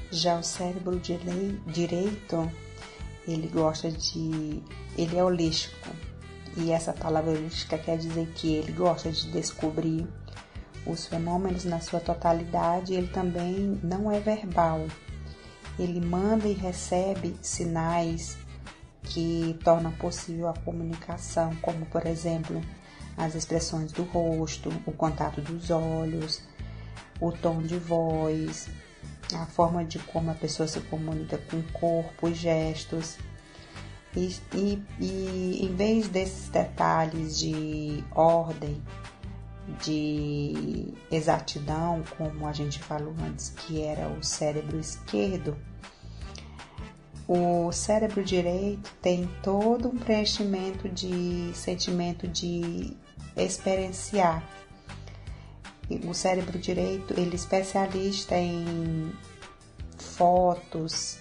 Já 0.10 0.40
o 0.40 0.44
cérebro 0.44 1.00
direito, 1.00 2.52
ele 3.28 3.48
gosta 3.48 3.92
de. 3.92 4.64
ele 4.98 5.18
é 5.18 5.24
holístico. 5.24 5.90
E 6.56 6.72
essa 6.72 6.94
palavra 6.94 7.32
holística 7.32 7.78
quer 7.78 7.98
dizer 7.98 8.28
que 8.34 8.56
ele 8.56 8.72
gosta 8.72 9.12
de 9.12 9.30
descobrir 9.32 10.08
os 10.88 11.06
fenômenos 11.06 11.66
na 11.66 11.80
sua 11.80 12.00
totalidade, 12.00 12.94
ele 12.94 13.08
também 13.08 13.80
não 13.84 14.12
é 14.12 14.20
verbal. 14.20 14.86
Ele 15.78 16.00
manda 16.00 16.48
e 16.48 16.54
recebe 16.54 17.36
sinais 17.42 18.38
que 19.04 19.58
tornam 19.64 19.92
possível 19.92 20.50
a 20.50 20.54
comunicação, 20.54 21.56
como 21.62 21.86
por 21.86 22.06
exemplo 22.06 22.62
as 23.16 23.36
expressões 23.36 23.92
do 23.92 24.04
rosto, 24.04 24.70
o 24.86 24.92
contato 24.92 25.42
dos 25.42 25.70
olhos, 25.72 26.42
o 27.20 27.32
tom 27.32 27.62
de 27.62 27.78
voz, 27.78 28.70
a 29.34 29.46
forma 29.46 29.84
de 29.84 30.00
como 30.00 30.32
a 30.32 30.36
pessoa 30.36 30.68
se 30.68 30.80
comunica 30.82 31.38
com 31.38 31.58
o 31.58 31.72
corpo, 31.74 32.28
os 32.28 32.38
gestos. 32.38 33.18
E, 34.16 34.36
e, 34.54 34.84
e 35.00 35.66
em 35.66 35.76
vez 35.76 36.08
desses 36.08 36.50
detalhes 36.50 37.38
de 37.38 38.04
ordem, 38.12 38.82
de 39.84 40.94
exatidão, 41.12 42.04
como 42.18 42.48
a 42.48 42.54
gente 42.54 42.80
falou 42.80 43.14
antes, 43.24 43.50
que 43.50 43.82
era 43.82 44.08
o 44.08 44.24
cérebro 44.24 44.80
esquerdo, 44.80 45.58
o 47.28 47.72
cérebro 47.74 48.24
direito 48.24 48.90
tem 49.02 49.30
todo 49.44 49.90
um 49.90 49.98
preenchimento 49.98 50.88
de 50.88 51.52
sentimento 51.54 52.26
de 52.26 52.96
experienciar. 53.36 54.42
O 56.06 56.14
cérebro 56.14 56.58
direito, 56.58 57.14
ele 57.18 57.32
é 57.32 57.36
especialista 57.36 58.36
em 58.38 59.12
fotos, 59.98 61.18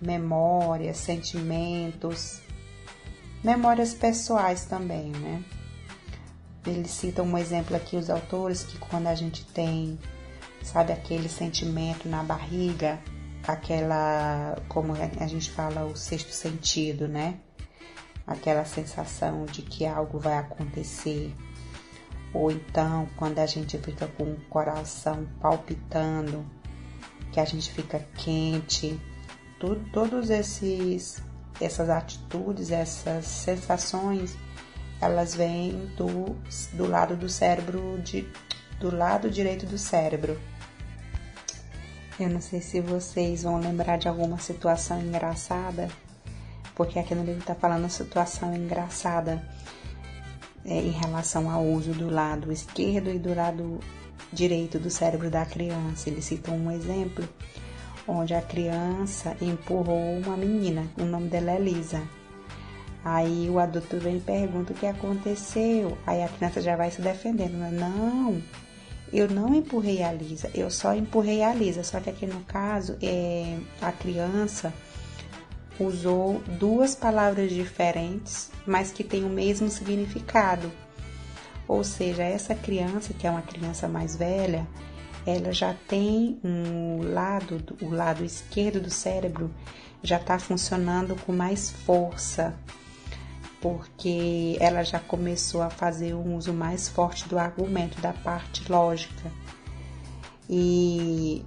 memórias, 0.00 0.96
sentimentos, 0.96 2.40
memórias 3.42 3.92
pessoais 3.92 4.64
também, 4.64 5.10
né? 5.10 5.44
Eles 6.66 6.90
citam 6.90 7.26
um 7.26 7.36
exemplo 7.36 7.76
aqui, 7.76 7.96
os 7.96 8.08
autores, 8.08 8.64
que 8.64 8.78
quando 8.78 9.06
a 9.06 9.14
gente 9.14 9.44
tem, 9.46 9.98
sabe, 10.62 10.92
aquele 10.92 11.28
sentimento 11.28 12.08
na 12.08 12.22
barriga, 12.22 12.98
aquela, 13.46 14.56
como 14.68 14.94
a 14.94 15.26
gente 15.26 15.50
fala, 15.50 15.84
o 15.84 15.96
sexto 15.96 16.32
sentido, 16.32 17.06
né? 17.06 17.38
Aquela 18.26 18.64
sensação 18.64 19.44
de 19.44 19.60
que 19.60 19.84
algo 19.84 20.18
vai 20.18 20.38
acontecer. 20.38 21.34
Ou 22.32 22.50
então, 22.50 23.06
quando 23.16 23.38
a 23.38 23.46
gente 23.46 23.76
fica 23.78 24.08
com 24.08 24.24
o 24.24 24.40
coração 24.48 25.28
palpitando, 25.40 26.44
que 27.30 27.38
a 27.38 27.44
gente 27.44 27.70
fica 27.70 27.98
quente, 28.16 28.98
tudo, 29.60 29.84
todos 29.92 30.30
esses 30.30 31.22
essas 31.60 31.88
atitudes, 31.88 32.70
essas 32.70 33.26
sensações 33.26 34.36
elas 35.04 35.34
vêm 35.34 35.90
do, 35.96 36.36
do 36.72 36.86
lado 36.86 37.16
do 37.16 37.28
cérebro, 37.28 38.00
de, 38.02 38.26
do 38.80 38.94
lado 38.94 39.30
direito 39.30 39.66
do 39.66 39.78
cérebro. 39.78 40.38
Eu 42.18 42.30
não 42.30 42.40
sei 42.40 42.60
se 42.60 42.80
vocês 42.80 43.42
vão 43.42 43.58
lembrar 43.58 43.98
de 43.98 44.08
alguma 44.08 44.38
situação 44.38 45.00
engraçada, 45.00 45.88
porque 46.74 46.98
aqui 46.98 47.14
no 47.14 47.24
livro 47.24 47.40
está 47.40 47.54
falando 47.54 47.88
situação 47.88 48.54
engraçada 48.54 49.42
é, 50.64 50.78
em 50.78 50.90
relação 50.90 51.50
ao 51.50 51.64
uso 51.64 51.92
do 51.92 52.08
lado 52.08 52.52
esquerdo 52.52 53.10
e 53.10 53.18
do 53.18 53.34
lado 53.34 53.80
direito 54.32 54.78
do 54.78 54.90
cérebro 54.90 55.28
da 55.28 55.44
criança. 55.44 56.08
Eles 56.08 56.24
citam 56.24 56.56
um 56.56 56.70
exemplo 56.70 57.28
onde 58.06 58.34
a 58.34 58.42
criança 58.42 59.36
empurrou 59.40 60.18
uma 60.18 60.36
menina, 60.36 60.86
o 60.98 61.04
nome 61.04 61.28
dela 61.28 61.52
é 61.52 61.58
Lisa. 61.58 62.02
Aí 63.04 63.50
o 63.50 63.58
adulto 63.58 63.98
vem 63.98 64.16
e 64.16 64.20
pergunta 64.20 64.72
o 64.72 64.76
que 64.76 64.86
aconteceu. 64.86 65.98
Aí 66.06 66.22
a 66.22 66.28
criança 66.28 66.62
já 66.62 66.74
vai 66.74 66.90
se 66.90 67.02
defendendo. 67.02 67.52
Né? 67.52 67.70
Não, 67.70 68.40
eu 69.12 69.28
não 69.28 69.54
empurrei 69.54 70.02
a 70.02 70.10
Lisa, 70.10 70.50
eu 70.54 70.70
só 70.70 70.94
empurrei 70.94 71.42
a 71.42 71.52
Lisa. 71.52 71.84
Só 71.84 72.00
que 72.00 72.08
aqui 72.08 72.26
no 72.26 72.40
caso, 72.44 72.96
é, 73.02 73.58
a 73.82 73.92
criança 73.92 74.72
usou 75.78 76.40
duas 76.58 76.94
palavras 76.94 77.52
diferentes, 77.52 78.50
mas 78.66 78.90
que 78.90 79.04
têm 79.04 79.24
o 79.24 79.28
mesmo 79.28 79.68
significado. 79.68 80.72
Ou 81.68 81.84
seja, 81.84 82.22
essa 82.22 82.54
criança, 82.54 83.12
que 83.12 83.26
é 83.26 83.30
uma 83.30 83.42
criança 83.42 83.86
mais 83.86 84.16
velha, 84.16 84.66
ela 85.26 85.52
já 85.52 85.74
tem 85.88 86.38
um 86.42 87.12
lado, 87.12 87.62
o 87.82 87.90
lado 87.90 88.24
esquerdo 88.24 88.80
do 88.80 88.90
cérebro 88.90 89.50
já 90.02 90.16
está 90.16 90.38
funcionando 90.38 91.16
com 91.24 91.32
mais 91.32 91.70
força 91.70 92.54
porque 93.64 94.58
ela 94.60 94.82
já 94.82 95.00
começou 95.00 95.62
a 95.62 95.70
fazer 95.70 96.12
um 96.12 96.36
uso 96.36 96.52
mais 96.52 96.86
forte 96.86 97.26
do 97.26 97.38
argumento, 97.38 97.98
da 97.98 98.12
parte 98.12 98.70
lógica. 98.70 99.32
E, 100.50 101.42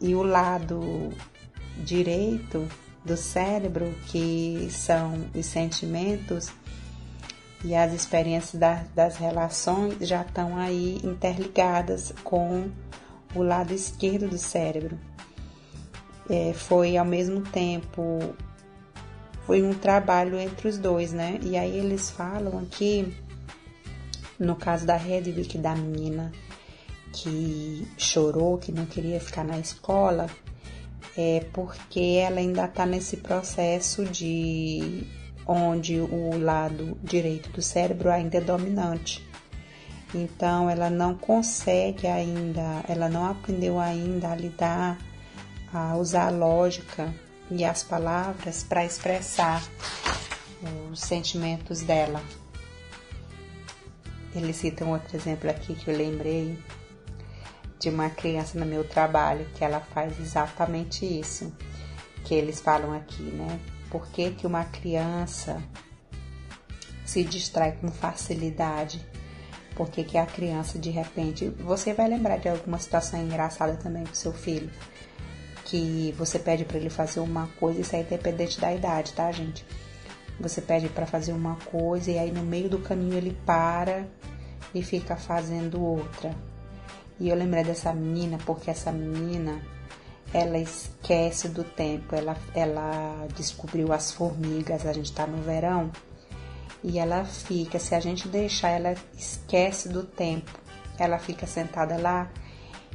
e 0.00 0.14
o 0.14 0.22
lado 0.22 1.12
direito 1.78 2.64
do 3.04 3.16
cérebro, 3.16 3.92
que 4.06 4.68
são 4.70 5.26
os 5.34 5.46
sentimentos 5.46 6.48
e 7.64 7.74
as 7.74 7.92
experiências 7.92 8.54
da, 8.54 8.84
das 8.94 9.16
relações, 9.16 9.96
já 10.06 10.22
estão 10.22 10.56
aí 10.56 11.00
interligadas 11.02 12.14
com 12.22 12.70
o 13.34 13.42
lado 13.42 13.74
esquerdo 13.74 14.28
do 14.28 14.38
cérebro. 14.38 14.96
É, 16.30 16.52
foi 16.52 16.96
ao 16.96 17.04
mesmo 17.04 17.40
tempo 17.40 18.36
foi 19.48 19.62
um 19.62 19.72
trabalho 19.72 20.38
entre 20.38 20.68
os 20.68 20.76
dois, 20.76 21.10
né? 21.10 21.40
E 21.42 21.56
aí 21.56 21.78
eles 21.78 22.10
falam 22.10 22.58
aqui 22.58 23.16
No 24.38 24.54
caso 24.54 24.84
da 24.84 24.94
Hedwig, 24.94 25.56
da 25.56 25.74
menina 25.74 26.30
que 27.14 27.88
chorou, 27.96 28.58
que 28.58 28.70
não 28.70 28.84
queria 28.84 29.18
ficar 29.18 29.42
na 29.42 29.58
escola, 29.58 30.28
é 31.16 31.46
porque 31.54 32.20
ela 32.22 32.38
ainda 32.38 32.66
está 32.66 32.84
nesse 32.84 33.16
processo 33.16 34.04
de 34.04 35.06
onde 35.46 35.98
o 35.98 36.38
lado 36.38 36.98
direito 37.02 37.48
do 37.50 37.62
cérebro 37.62 38.10
ainda 38.10 38.36
é 38.36 38.40
dominante. 38.42 39.26
Então 40.14 40.68
ela 40.68 40.90
não 40.90 41.14
consegue 41.14 42.06
ainda, 42.06 42.84
ela 42.86 43.08
não 43.08 43.24
aprendeu 43.24 43.80
ainda 43.80 44.28
a 44.28 44.36
lidar, 44.36 44.98
a 45.72 45.96
usar 45.96 46.26
a 46.26 46.30
lógica 46.30 47.12
e 47.50 47.64
as 47.64 47.82
palavras 47.82 48.62
para 48.62 48.84
expressar 48.84 49.62
os 50.90 51.00
sentimentos 51.00 51.82
dela. 51.82 52.22
Ele 54.34 54.52
cita 54.52 54.84
um 54.84 54.90
outro 54.90 55.16
exemplo 55.16 55.48
aqui 55.50 55.74
que 55.74 55.88
eu 55.88 55.96
lembrei 55.96 56.58
de 57.78 57.88
uma 57.88 58.10
criança 58.10 58.58
no 58.58 58.66
meu 58.66 58.84
trabalho 58.84 59.46
que 59.54 59.64
ela 59.64 59.80
faz 59.80 60.18
exatamente 60.20 61.04
isso 61.06 61.52
que 62.24 62.34
eles 62.34 62.60
falam 62.60 62.92
aqui, 62.92 63.22
né? 63.22 63.58
Por 63.90 64.06
que, 64.08 64.30
que 64.32 64.46
uma 64.46 64.64
criança 64.64 65.62
se 67.04 67.24
distrai 67.24 67.72
com 67.72 67.88
facilidade? 67.88 69.04
Por 69.74 69.88
que, 69.88 70.04
que 70.04 70.18
a 70.18 70.26
criança 70.26 70.78
de 70.78 70.90
repente. 70.90 71.48
Você 71.48 71.94
vai 71.94 72.08
lembrar 72.08 72.38
de 72.38 72.48
alguma 72.48 72.78
situação 72.78 73.22
engraçada 73.22 73.76
também 73.76 74.04
com 74.04 74.14
seu 74.14 74.32
filho, 74.32 74.70
que 75.68 76.14
você 76.16 76.38
pede 76.38 76.64
para 76.64 76.78
ele 76.78 76.88
fazer 76.88 77.20
uma 77.20 77.46
coisa, 77.60 77.80
isso 77.80 77.94
é 77.94 78.00
independente 78.00 78.58
da 78.58 78.74
idade, 78.74 79.12
tá, 79.12 79.30
gente? 79.30 79.64
Você 80.40 80.62
pede 80.62 80.88
para 80.88 81.06
fazer 81.06 81.32
uma 81.32 81.56
coisa 81.56 82.10
e 82.10 82.18
aí 82.18 82.32
no 82.32 82.42
meio 82.42 82.70
do 82.70 82.78
caminho 82.78 83.14
ele 83.14 83.36
para 83.44 84.06
e 84.74 84.82
fica 84.82 85.14
fazendo 85.14 85.82
outra. 85.84 86.34
E 87.20 87.28
eu 87.28 87.36
lembrei 87.36 87.64
dessa 87.64 87.92
menina 87.92 88.38
porque 88.46 88.70
essa 88.70 88.90
menina 88.90 89.60
ela 90.32 90.58
esquece 90.58 91.48
do 91.48 91.64
tempo, 91.64 92.14
ela, 92.14 92.36
ela 92.54 93.26
descobriu 93.36 93.92
as 93.92 94.12
formigas, 94.12 94.86
a 94.86 94.92
gente 94.92 95.12
tá 95.12 95.26
no 95.26 95.42
verão, 95.42 95.90
e 96.82 96.98
ela 96.98 97.24
fica, 97.24 97.78
se 97.78 97.94
a 97.94 98.00
gente 98.00 98.28
deixar, 98.28 98.70
ela 98.70 98.94
esquece 99.16 99.88
do 99.88 100.02
tempo, 100.02 100.50
ela 100.98 101.18
fica 101.18 101.46
sentada 101.46 101.96
lá 101.96 102.30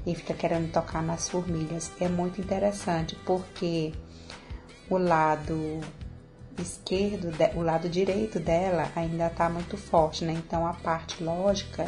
e 0.06 0.16
fica 0.16 0.34
querendo 0.34 0.72
tocar 0.72 1.02
nas 1.02 1.30
formigas. 1.30 1.92
É 2.00 2.08
muito 2.08 2.42
interessante 2.42 3.16
porque 3.26 3.94
o 4.90 4.98
lado 4.98 5.82
esquerdo, 6.60 7.32
o 7.56 7.62
lado 7.62 7.90
direito 7.90 8.40
dela 8.40 8.92
ainda 8.96 9.28
está 9.28 9.50
muito 9.50 9.78
forte, 9.78 10.24
né? 10.24 10.34
Então 10.34 10.68
a 10.68 10.74
parte 10.74 11.24
lógica 11.24 11.88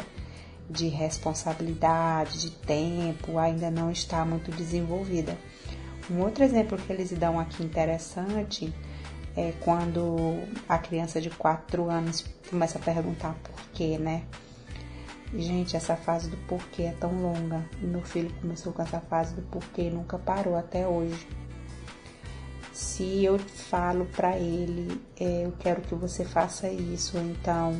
de 0.68 0.88
responsabilidade, 0.88 2.40
de 2.40 2.50
tempo, 2.50 3.38
ainda 3.38 3.70
não 3.70 3.90
está 3.90 4.24
muito 4.24 4.50
desenvolvida. 4.50 5.36
Um 6.10 6.20
outro 6.20 6.42
exemplo 6.42 6.78
que 6.78 6.92
eles 6.92 7.10
dão 7.12 7.38
aqui 7.38 7.62
interessante 7.62 8.72
é 9.36 9.52
quando 9.60 10.42
a 10.68 10.78
criança 10.78 11.20
de 11.20 11.30
4 11.30 11.90
anos 11.90 12.24
começa 12.48 12.78
a 12.78 12.82
perguntar 12.82 13.34
por 13.42 13.60
quê, 13.72 13.98
né? 13.98 14.22
Gente, 15.36 15.76
essa 15.76 15.96
fase 15.96 16.30
do 16.30 16.36
porquê 16.48 16.84
é 16.84 16.92
tão 16.92 17.12
longa. 17.20 17.68
E 17.82 17.86
meu 17.86 18.02
filho 18.02 18.32
começou 18.40 18.72
com 18.72 18.82
essa 18.82 19.00
fase 19.00 19.34
do 19.34 19.42
porquê 19.42 19.82
e 19.82 19.90
nunca 19.90 20.18
parou 20.18 20.56
até 20.56 20.86
hoje. 20.86 21.28
Se 22.72 23.24
eu 23.24 23.38
falo 23.38 24.06
para 24.06 24.36
ele, 24.36 25.00
é, 25.18 25.44
eu 25.44 25.52
quero 25.58 25.82
que 25.82 25.94
você 25.94 26.24
faça 26.24 26.68
isso, 26.68 27.16
então 27.18 27.78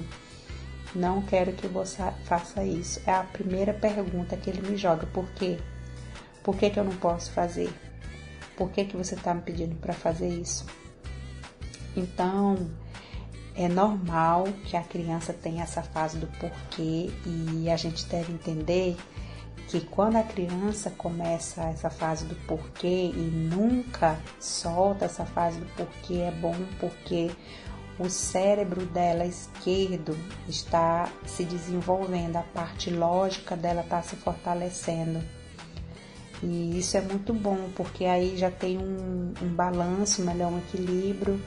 não 0.94 1.22
quero 1.22 1.52
que 1.52 1.66
você 1.66 2.02
faça 2.24 2.62
isso. 2.64 3.00
É 3.06 3.12
a 3.12 3.22
primeira 3.22 3.72
pergunta 3.72 4.36
que 4.36 4.50
ele 4.50 4.66
me 4.68 4.76
joga. 4.76 5.06
Por 5.06 5.26
quê? 5.32 5.58
Por 6.42 6.56
que, 6.56 6.70
que 6.70 6.78
eu 6.78 6.84
não 6.84 6.96
posso 6.96 7.30
fazer? 7.32 7.72
Por 8.56 8.70
que, 8.70 8.84
que 8.84 8.96
você 8.96 9.14
está 9.14 9.34
me 9.34 9.42
pedindo 9.42 9.76
para 9.76 9.92
fazer 9.92 10.28
isso? 10.28 10.64
Então, 11.96 12.70
é 13.56 13.68
normal 13.68 14.44
que 14.64 14.76
a 14.76 14.82
criança 14.82 15.32
tenha 15.32 15.62
essa 15.62 15.82
fase 15.82 16.18
do 16.18 16.26
porquê 16.26 17.10
e 17.26 17.70
a 17.70 17.76
gente 17.76 18.04
deve 18.06 18.32
entender 18.32 18.96
que 19.68 19.80
quando 19.80 20.16
a 20.16 20.22
criança 20.22 20.90
começa 20.90 21.62
essa 21.64 21.90
fase 21.90 22.26
do 22.26 22.34
porquê 22.46 23.10
e 23.12 23.50
nunca 23.54 24.18
solta 24.38 25.06
essa 25.06 25.24
fase 25.24 25.58
do 25.58 25.66
porquê, 25.74 26.18
é 26.18 26.30
bom 26.30 26.54
porque 26.78 27.30
o 27.98 28.10
cérebro 28.10 28.84
dela 28.86 29.24
esquerdo 29.24 30.16
está 30.46 31.10
se 31.24 31.44
desenvolvendo, 31.44 32.36
a 32.36 32.42
parte 32.42 32.90
lógica 32.90 33.56
dela 33.56 33.80
está 33.80 34.02
se 34.02 34.16
fortalecendo. 34.16 35.20
E 36.42 36.78
isso 36.78 36.98
é 36.98 37.00
muito 37.00 37.32
bom, 37.32 37.70
porque 37.74 38.04
aí 38.04 38.36
já 38.36 38.50
tem 38.50 38.76
um, 38.76 39.32
um 39.42 39.48
balanço 39.48 40.22
melhor, 40.22 40.52
um 40.52 40.58
equilíbrio 40.58 41.40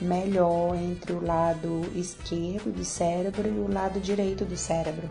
melhor 0.00 0.74
entre 0.76 1.12
o 1.12 1.24
lado 1.24 1.82
esquerdo 1.94 2.72
do 2.72 2.84
cérebro 2.84 3.48
e 3.48 3.58
o 3.58 3.72
lado 3.72 4.00
direito 4.00 4.44
do 4.44 4.56
cérebro. 4.56 5.08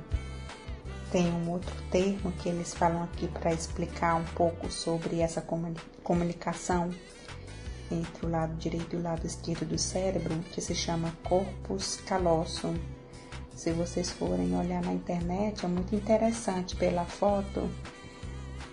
Tem 1.12 1.28
um 1.32 1.50
outro 1.50 1.74
termo 1.90 2.32
que 2.34 2.50
eles 2.50 2.74
falam 2.74 3.04
aqui 3.04 3.28
para 3.28 3.52
explicar 3.52 4.16
um 4.16 4.26
pouco 4.36 4.72
sobre 4.72 5.22
essa 5.22 5.44
comunicação 6.04 6.92
entre 7.92 8.26
o 8.26 8.30
lado 8.30 8.56
direito 8.58 8.96
e 8.96 9.00
o 9.00 9.02
lado 9.02 9.26
esquerdo 9.26 9.66
do 9.66 9.78
cérebro, 9.78 10.38
que 10.52 10.62
se 10.62 10.76
chama 10.76 11.14
corpus 11.24 11.98
callosum. 12.06 12.76
Se 13.56 13.72
vocês 13.72 14.12
forem 14.12 14.56
olhar 14.56 14.84
na 14.84 14.94
internet, 14.94 15.66
é 15.66 15.68
muito 15.68 15.96
interessante 15.96 16.76
pela 16.76 17.06
foto. 17.06 17.68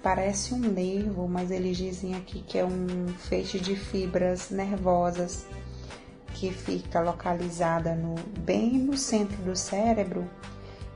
Parece 0.02 0.55
um 0.55 0.59
nervo, 0.59 1.26
mas 1.26 1.50
eles 1.50 1.76
dizem 1.79 2.14
aqui 2.14 2.42
que 2.42 2.59
é 2.59 2.64
um 2.64 3.09
feixe 3.18 3.59
de 3.59 3.74
fibras 3.74 4.50
nervosas 4.50 5.46
que 6.37 6.53
fica 6.53 7.01
localizada 7.01 7.94
no, 7.94 8.14
bem 8.40 8.75
no 8.75 8.96
centro 8.96 9.37
do 9.38 9.57
cérebro 9.57 10.29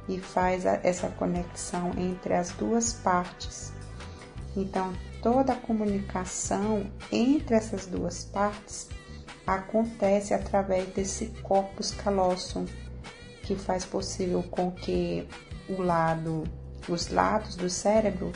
e 0.06 0.18
faz 0.18 0.66
a, 0.66 0.80
essa 0.82 1.08
conexão 1.08 1.92
entre 1.96 2.34
as 2.34 2.50
duas 2.50 2.92
partes. 2.92 3.72
Então, 4.54 4.92
toda 5.22 5.54
a 5.54 5.56
comunicação 5.56 6.86
entre 7.10 7.54
essas 7.54 7.86
duas 7.86 8.24
partes 8.24 8.88
acontece 9.46 10.34
através 10.34 10.88
desse 10.88 11.26
corpus 11.42 11.92
callosum, 11.92 12.66
que 13.42 13.56
faz 13.56 13.84
possível 13.84 14.42
com 14.42 14.70
que 14.70 15.26
o 15.68 15.80
lado, 15.80 16.44
os 16.86 17.08
lados 17.08 17.56
do 17.56 17.70
cérebro 17.70 18.30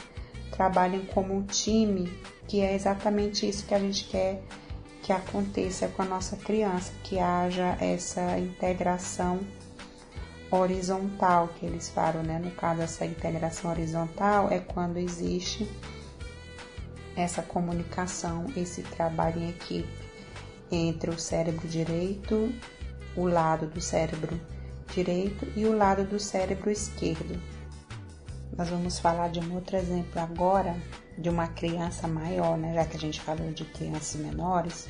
trabalhem 0.51 1.05
como 1.07 1.35
um 1.35 1.43
time, 1.43 2.19
que 2.49 2.63
é 2.63 2.75
exatamente 2.75 3.47
isso 3.47 3.67
que 3.67 3.75
a 3.75 3.79
gente 3.79 4.05
quer 4.05 4.43
que 5.05 5.13
aconteça 5.13 5.87
com 5.89 6.01
a 6.01 6.07
nossa 6.07 6.35
criança, 6.35 6.91
que 7.03 7.19
haja 7.19 7.77
essa 7.79 8.39
integração 8.39 9.39
horizontal 10.51 11.49
que 11.49 11.67
eles 11.67 11.91
falam, 11.91 12.23
né? 12.23 12.41
No 12.43 12.51
caso, 12.53 12.81
essa 12.81 13.05
integração 13.05 13.71
horizontal 13.71 14.51
é 14.51 14.61
quando 14.61 14.97
existe 14.97 15.71
essa 17.15 17.43
comunicação, 17.43 18.47
esse 18.57 18.83
trabalho 18.83 19.43
em 19.43 19.51
equipe 19.51 19.87
entre 20.73 21.11
o 21.11 21.19
cérebro 21.19 21.69
direito, 21.69 22.51
o 23.15 23.27
lado 23.27 23.67
do 23.67 23.83
cérebro 23.83 24.41
direito 24.95 25.47
e 25.55 25.67
o 25.67 25.77
lado 25.77 26.05
do 26.05 26.19
cérebro 26.19 26.71
esquerdo. 26.71 27.39
Nós 28.57 28.69
vamos 28.69 28.99
falar 28.99 29.29
de 29.29 29.41
um 29.41 29.55
outro 29.55 29.77
exemplo 29.77 30.21
agora 30.21 30.77
de 31.19 31.29
uma 31.29 31.49
criança 31.49 32.07
maior, 32.07 32.57
né? 32.57 32.75
Já 32.75 32.85
que 32.85 32.97
a 32.97 33.01
gente 33.01 33.21
falou 33.21 33.53
de 33.53 33.65
crianças 33.65 34.21
menores. 34.21 34.89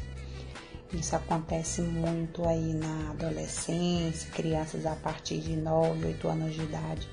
Isso 0.92 1.16
acontece 1.16 1.82
muito 1.82 2.46
aí 2.46 2.74
na 2.74 3.10
adolescência, 3.10 4.30
crianças 4.30 4.86
a 4.86 4.94
partir 4.94 5.40
de 5.40 5.56
9, 5.56 6.06
8 6.06 6.28
anos 6.28 6.54
de 6.54 6.62
idade 6.62 7.08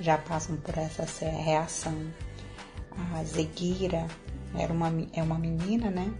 já 0.00 0.18
passam 0.18 0.56
por 0.56 0.76
essa 0.76 1.04
reação. 1.26 1.94
A 3.14 3.24
Zeguira 3.24 4.06
era 4.56 4.72
uma, 4.72 4.92
é 5.12 5.22
uma 5.22 5.38
menina, 5.38 5.90
né? 5.90 6.12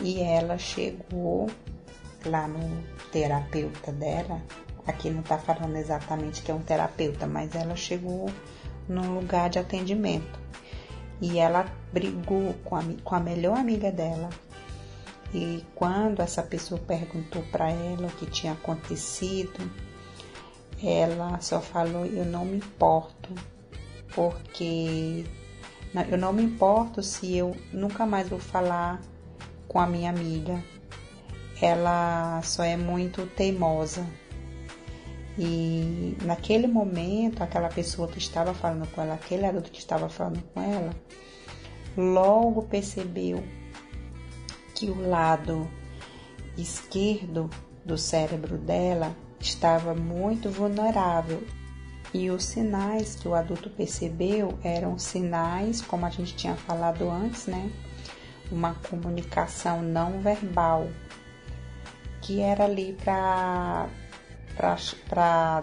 E 0.00 0.20
ela 0.20 0.58
chegou 0.58 1.50
lá 2.24 2.46
no 2.48 2.82
terapeuta 3.10 3.92
dela. 3.92 4.42
Aqui 4.86 5.10
não 5.10 5.22
tá 5.22 5.38
falando 5.38 5.76
exatamente 5.76 6.42
que 6.42 6.50
é 6.50 6.54
um 6.54 6.62
terapeuta, 6.62 7.26
mas 7.26 7.54
ela 7.54 7.76
chegou 7.76 8.28
num 8.88 9.14
lugar 9.14 9.50
de 9.50 9.58
atendimento. 9.58 10.40
E 11.20 11.38
ela 11.38 11.66
brigou 11.92 12.54
com 12.64 12.76
a, 12.76 12.82
com 13.04 13.14
a 13.14 13.20
melhor 13.20 13.56
amiga 13.56 13.90
dela. 13.90 14.28
E 15.32 15.64
quando 15.74 16.20
essa 16.20 16.42
pessoa 16.42 16.80
perguntou 16.80 17.42
para 17.50 17.70
ela 17.70 18.08
o 18.08 18.16
que 18.16 18.26
tinha 18.26 18.52
acontecido, 18.52 19.70
ela 20.82 21.40
só 21.40 21.60
falou: 21.60 22.04
Eu 22.04 22.24
não 22.24 22.44
me 22.44 22.56
importo, 22.56 23.30
porque 24.14 25.24
eu 26.10 26.18
não 26.18 26.32
me 26.32 26.42
importo 26.42 27.02
se 27.02 27.36
eu 27.36 27.56
nunca 27.72 28.04
mais 28.04 28.28
vou 28.28 28.38
falar 28.38 29.00
com 29.68 29.80
a 29.80 29.86
minha 29.86 30.10
amiga. 30.10 30.62
Ela 31.60 32.42
só 32.42 32.64
é 32.64 32.76
muito 32.76 33.26
teimosa. 33.28 34.04
E 35.38 36.16
naquele 36.22 36.66
momento, 36.66 37.42
aquela 37.42 37.68
pessoa 37.68 38.08
que 38.08 38.18
estava 38.18 38.52
falando 38.52 38.86
com 38.92 39.00
ela, 39.00 39.14
aquele 39.14 39.46
adulto 39.46 39.70
que 39.70 39.78
estava 39.78 40.08
falando 40.08 40.42
com 40.52 40.60
ela, 40.60 40.94
logo 41.96 42.62
percebeu 42.62 43.42
que 44.74 44.90
o 44.90 45.08
lado 45.08 45.68
esquerdo 46.56 47.48
do 47.84 47.96
cérebro 47.96 48.58
dela 48.58 49.16
estava 49.40 49.94
muito 49.94 50.50
vulnerável. 50.50 51.42
E 52.12 52.30
os 52.30 52.44
sinais 52.44 53.14
que 53.14 53.26
o 53.26 53.34
adulto 53.34 53.70
percebeu 53.70 54.58
eram 54.62 54.98
sinais, 54.98 55.80
como 55.80 56.04
a 56.04 56.10
gente 56.10 56.36
tinha 56.36 56.54
falado 56.54 57.10
antes, 57.10 57.46
né? 57.46 57.70
Uma 58.50 58.74
comunicação 58.74 59.80
não 59.80 60.20
verbal, 60.20 60.88
que 62.20 62.40
era 62.40 62.64
ali 62.64 62.94
para 63.02 63.88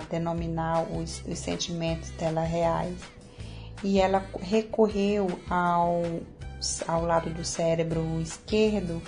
denominar 0.09 0.83
os, 0.83 1.23
os 1.25 1.39
sentimentos 1.39 2.09
dela 2.11 2.41
reais. 2.41 2.97
E 3.83 3.99
ela 3.99 4.25
recorreu 4.41 5.27
ao, 5.49 6.01
ao 6.87 7.05
lado 7.05 7.29
do 7.29 7.45
cérebro 7.45 8.19
esquerdo, 8.19 9.01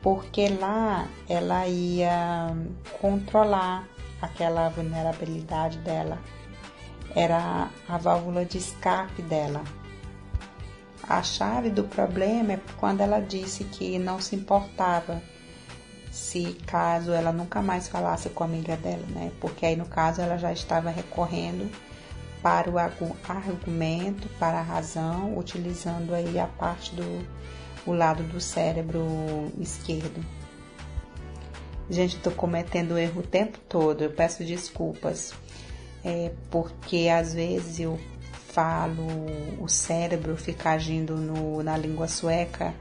porque 0.00 0.48
lá 0.48 1.08
ela 1.28 1.66
ia 1.66 2.54
controlar 3.00 3.88
aquela 4.20 4.68
vulnerabilidade 4.68 5.78
dela. 5.78 6.18
Era 7.14 7.68
a 7.88 7.98
válvula 7.98 8.44
de 8.44 8.58
escape 8.58 9.20
dela. 9.22 9.62
A 11.08 11.22
chave 11.22 11.68
do 11.68 11.84
problema 11.84 12.52
é 12.52 12.60
quando 12.78 13.00
ela 13.00 13.20
disse 13.20 13.64
que 13.64 13.98
não 13.98 14.20
se 14.20 14.36
importava 14.36 15.20
se 16.12 16.52
caso 16.66 17.10
ela 17.10 17.32
nunca 17.32 17.62
mais 17.62 17.88
falasse 17.88 18.28
com 18.28 18.44
a 18.44 18.46
amiga 18.46 18.76
dela, 18.76 19.04
né? 19.08 19.32
Porque 19.40 19.64
aí 19.64 19.74
no 19.74 19.86
caso 19.86 20.20
ela 20.20 20.36
já 20.36 20.52
estava 20.52 20.90
recorrendo 20.90 21.70
para 22.42 22.70
o 22.70 22.76
argumento, 22.78 24.28
para 24.38 24.58
a 24.58 24.62
razão, 24.62 25.38
utilizando 25.38 26.14
aí 26.14 26.38
a 26.38 26.46
parte 26.46 26.94
do 26.94 27.26
o 27.86 27.92
lado 27.92 28.22
do 28.24 28.40
cérebro 28.40 29.02
esquerdo. 29.58 30.24
Gente, 31.88 32.16
estou 32.16 32.32
cometendo 32.32 32.98
erro 32.98 33.20
o 33.20 33.26
tempo 33.26 33.58
todo, 33.68 34.04
eu 34.04 34.10
peço 34.10 34.44
desculpas, 34.44 35.32
é 36.04 36.30
porque 36.50 37.08
às 37.08 37.34
vezes 37.34 37.80
eu 37.80 37.98
falo, 38.48 39.06
o 39.58 39.68
cérebro 39.68 40.36
fica 40.36 40.70
agindo 40.70 41.16
no, 41.16 41.62
na 41.62 41.76
língua 41.76 42.06
sueca 42.06 42.74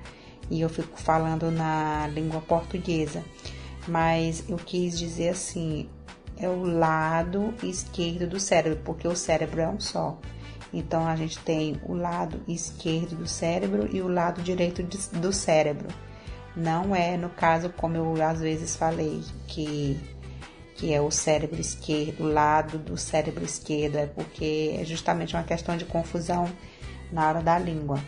e 0.52 0.62
eu 0.62 0.70
fico 0.70 1.00
falando 1.00 1.50
na 1.50 2.08
língua 2.14 2.42
portuguesa. 2.42 3.24
Mas 3.88 4.44
eu 4.48 4.58
quis 4.58 5.00
dizer 5.00 5.30
assim, 5.30 5.90
é 6.38 6.48
o 6.48 6.64
lado 6.64 7.54
esquerdo 7.64 8.28
do 8.28 8.40
cérebro, 8.40 8.80
porque 8.84 9.08
o 9.08 9.16
cérebro 9.16 9.62
é 9.62 9.68
um 9.68 9.80
só. 9.80 10.20
Então 10.74 11.08
a 11.08 11.16
gente 11.16 11.40
tem 11.40 11.80
o 11.86 11.94
lado 11.94 12.42
esquerdo 12.48 13.16
do 13.16 13.28
cérebro 13.28 13.90
e 13.92 14.02
o 14.02 14.08
lado 14.08 14.42
direito 14.42 14.84
do 14.84 15.34
cérebro. 15.34 15.88
Não 16.56 16.96
é 16.96 17.18
no 17.18 17.30
caso 17.30 17.70
como 17.70 17.96
eu 17.96 18.24
às 18.24 18.40
vezes 18.40 18.76
falei 18.76 19.22
que 19.48 20.00
que 20.76 20.92
é 20.92 21.00
o 21.00 21.12
cérebro 21.12 21.62
esquerdo, 21.62 22.24
o 22.24 22.28
lado 22.28 22.80
do 22.80 22.98
cérebro 22.98 23.46
esquerdo, 23.46 23.98
é 23.98 24.08
porque 24.08 24.78
é 24.80 24.84
justamente 24.84 25.36
uma 25.36 25.44
questão 25.44 25.78
de 25.78 25.86
confusão 25.86 26.50
na 27.12 27.28
hora 27.28 27.40
da 27.40 27.60
língua. 27.60 28.00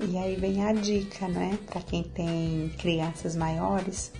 E 0.00 0.18
aí 0.18 0.36
vem 0.36 0.64
a 0.64 0.72
dica, 0.72 1.28
né? 1.28 1.58
Para 1.66 1.80
quem 1.80 2.02
tem 2.02 2.72
crianças 2.78 3.36
maiores, 3.36 4.12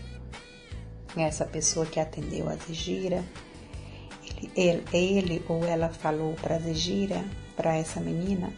essa 1.16 1.44
pessoa 1.44 1.84
que 1.84 1.98
atendeu 1.98 2.48
a 2.48 2.56
Zegira, 2.56 3.24
ele, 4.22 4.50
ele, 4.56 4.84
ele 4.92 5.44
ou 5.48 5.64
ela 5.64 5.88
falou 5.88 6.34
para 6.34 6.58
Zegira, 6.58 7.24
para 7.56 7.76
essa 7.76 8.00
menina, 8.00 8.52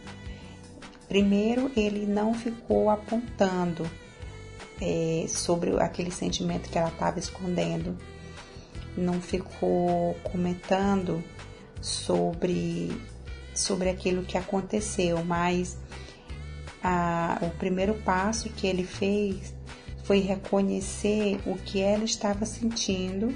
primeiro 1.07 1.71
ele 1.75 2.05
não 2.05 2.33
ficou 2.33 2.89
apontando 2.89 3.89
é, 4.81 5.25
sobre 5.27 5.71
aquele 5.79 6.11
sentimento 6.11 6.69
que 6.69 6.77
ela 6.77 6.89
estava 6.89 7.19
escondendo, 7.19 7.97
não 8.95 9.21
ficou 9.21 10.15
comentando 10.23 11.23
sobre 11.81 12.91
sobre 13.53 13.89
aquilo 13.89 14.23
que 14.23 14.37
aconteceu, 14.37 15.23
mas 15.25 15.77
a, 16.89 17.37
o 17.41 17.49
primeiro 17.49 17.95
passo 17.95 18.49
que 18.49 18.65
ele 18.65 18.85
fez 18.85 19.53
foi 20.05 20.19
reconhecer 20.19 21.37
o 21.45 21.55
que 21.57 21.81
ela 21.81 22.05
estava 22.05 22.45
sentindo, 22.45 23.35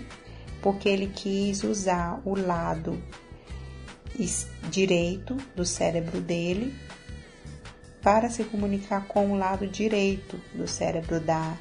porque 0.62 0.88
ele 0.88 1.08
quis 1.08 1.62
usar 1.66 2.22
o 2.24 2.34
lado 2.34 2.98
direito 4.70 5.36
do 5.54 5.66
cérebro 5.66 6.22
dele 6.22 6.74
para 8.02 8.30
se 8.30 8.46
comunicar 8.46 9.06
com 9.08 9.32
o 9.32 9.38
lado 9.38 9.68
direito 9.68 10.40
do 10.54 10.66
cérebro 10.66 11.20
da, 11.20 11.58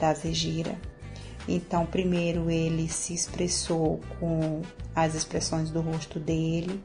da 0.00 0.12
Zegira. 0.14 0.76
Então, 1.46 1.86
primeiro 1.86 2.50
ele 2.50 2.88
se 2.88 3.14
expressou 3.14 4.00
com 4.18 4.62
as 4.92 5.14
expressões 5.14 5.70
do 5.70 5.80
rosto 5.80 6.18
dele, 6.18 6.82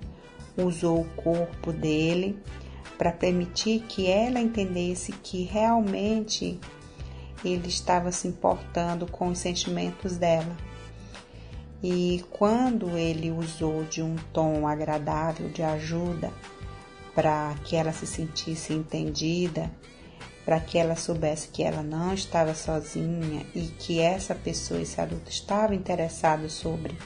usou 0.56 1.02
o 1.02 1.10
corpo 1.16 1.74
dele 1.74 2.40
para 2.98 3.12
permitir 3.12 3.82
que 3.88 4.08
ela 4.08 4.40
entendesse 4.40 5.12
que 5.12 5.44
realmente 5.44 6.60
ele 7.46 7.68
estava 7.68 8.12
se 8.12 8.28
importando 8.28 9.06
com 9.06 9.28
os 9.30 9.40
sentimentos 9.40 10.18
dela. 10.18 10.56
E 11.82 12.26
quando 12.32 12.98
ele 12.98 13.30
usou 13.30 13.84
de 13.84 14.02
um 14.02 14.16
tom 14.34 14.68
agradável 14.68 15.50
de 15.50 15.62
ajuda 15.62 16.32
para 17.14 17.54
que 17.64 17.76
ela 17.76 17.94
se 17.94 18.08
sentisse 18.08 18.74
entendida, 18.74 19.72
para 20.44 20.60
que 20.60 20.78
ela 20.78 20.96
soubesse 20.96 21.50
que 21.50 21.62
ela 21.62 21.84
não 21.84 22.14
estava 22.14 22.56
sozinha 22.56 23.46
e 23.54 23.68
que 23.68 24.00
essa 24.00 24.34
pessoa, 24.34 24.82
esse 24.82 25.00
adulto, 25.00 25.30
estava 25.30 25.76
interessado 25.76 26.50
sobre 26.50 26.98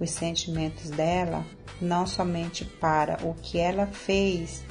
os 0.00 0.10
sentimentos 0.10 0.90
dela, 0.90 1.44
não 1.80 2.06
somente 2.06 2.64
para 2.64 3.18
o 3.24 3.34
que 3.34 3.58
ela 3.58 3.86
fez 3.86 4.64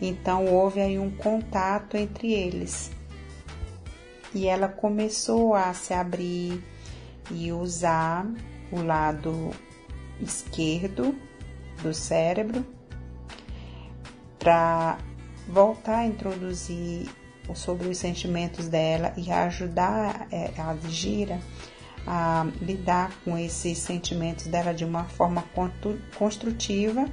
então 0.00 0.46
houve 0.46 0.80
aí 0.80 0.98
um 0.98 1.10
contato 1.10 1.96
entre 1.96 2.32
eles. 2.32 2.90
E 4.34 4.46
ela 4.46 4.68
começou 4.68 5.54
a 5.54 5.72
se 5.72 5.94
abrir 5.94 6.62
e 7.30 7.52
usar 7.52 8.26
o 8.72 8.82
lado 8.82 9.50
esquerdo 10.20 11.14
do 11.82 11.94
cérebro 11.94 12.66
para 14.38 14.98
voltar 15.48 15.98
a 15.98 16.06
introduzir 16.06 17.08
sobre 17.54 17.88
os 17.88 17.98
sentimentos 17.98 18.68
dela 18.68 19.12
e 19.16 19.30
ajudar 19.30 20.26
é, 20.32 20.50
a 20.58 20.74
Gira 20.88 21.40
a 22.06 22.46
lidar 22.60 23.12
com 23.24 23.36
esses 23.38 23.78
sentimentos 23.78 24.46
dela 24.46 24.74
de 24.74 24.84
uma 24.84 25.04
forma 25.04 25.44
construtiva 26.18 27.06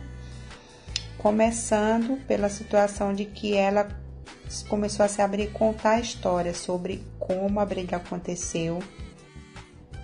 começando 1.21 2.17
pela 2.25 2.49
situação 2.49 3.13
de 3.13 3.25
que 3.25 3.55
ela 3.55 3.87
começou 4.67 5.05
a 5.05 5.07
se 5.07 5.21
abrir 5.21 5.43
e 5.43 5.51
contar 5.51 5.91
a 5.91 5.99
história 5.99 6.51
sobre 6.51 7.05
como 7.19 7.59
a 7.59 7.65
briga 7.65 7.97
aconteceu. 7.97 8.79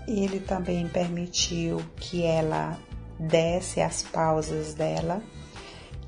Ele 0.08 0.40
também 0.40 0.88
permitiu 0.88 1.82
que 1.96 2.24
ela 2.24 2.80
desse 3.20 3.82
as 3.82 4.04
pausas 4.04 4.76
dela, 4.76 5.24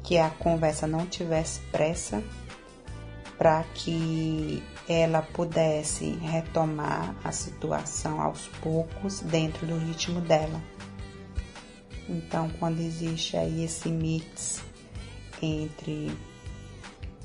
que 0.03 0.19
a 0.19 0.29
conversa 0.29 0.85
não 0.85 1.07
tivesse 1.07 1.59
pressa, 1.71 2.23
para 3.35 3.63
que 3.73 4.61
ela 4.87 5.23
pudesse 5.23 6.11
retomar 6.21 7.15
a 7.23 7.31
situação 7.31 8.21
aos 8.21 8.47
poucos 8.61 9.21
dentro 9.21 9.65
do 9.65 9.75
ritmo 9.75 10.21
dela. 10.21 10.61
Então, 12.07 12.49
quando 12.59 12.79
existe 12.79 13.37
aí 13.37 13.63
esse 13.63 13.89
mix 13.89 14.68
entre 15.41 16.11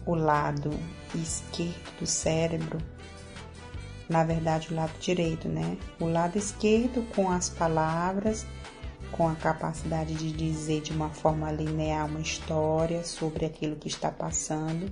o 0.07 0.15
lado 0.15 0.71
esquerdo 1.15 1.99
do 2.01 2.07
cérebro, 2.07 2.79
na 4.09 4.25
verdade 4.25 4.73
o 4.73 4.77
lado 4.77 4.93
direito, 5.01 5.49
né? 5.49 5.79
O 5.99 6.07
lado 6.07 6.37
esquerdo 6.37 7.03
com 7.15 7.31
as 7.31 7.49
palavras, 7.49 8.47
com 9.13 9.29
a 9.29 9.35
capacidade 9.35 10.15
de 10.15 10.33
dizer 10.33 10.83
de 10.83 10.93
uma 10.93 11.11
forma 11.11 11.51
linear 11.51 12.07
uma 12.07 12.21
história 12.21 13.05
sobre 13.05 13.47
aquilo 13.47 13.77
que 13.77 13.89
está 13.89 14.11
passando, 14.11 14.91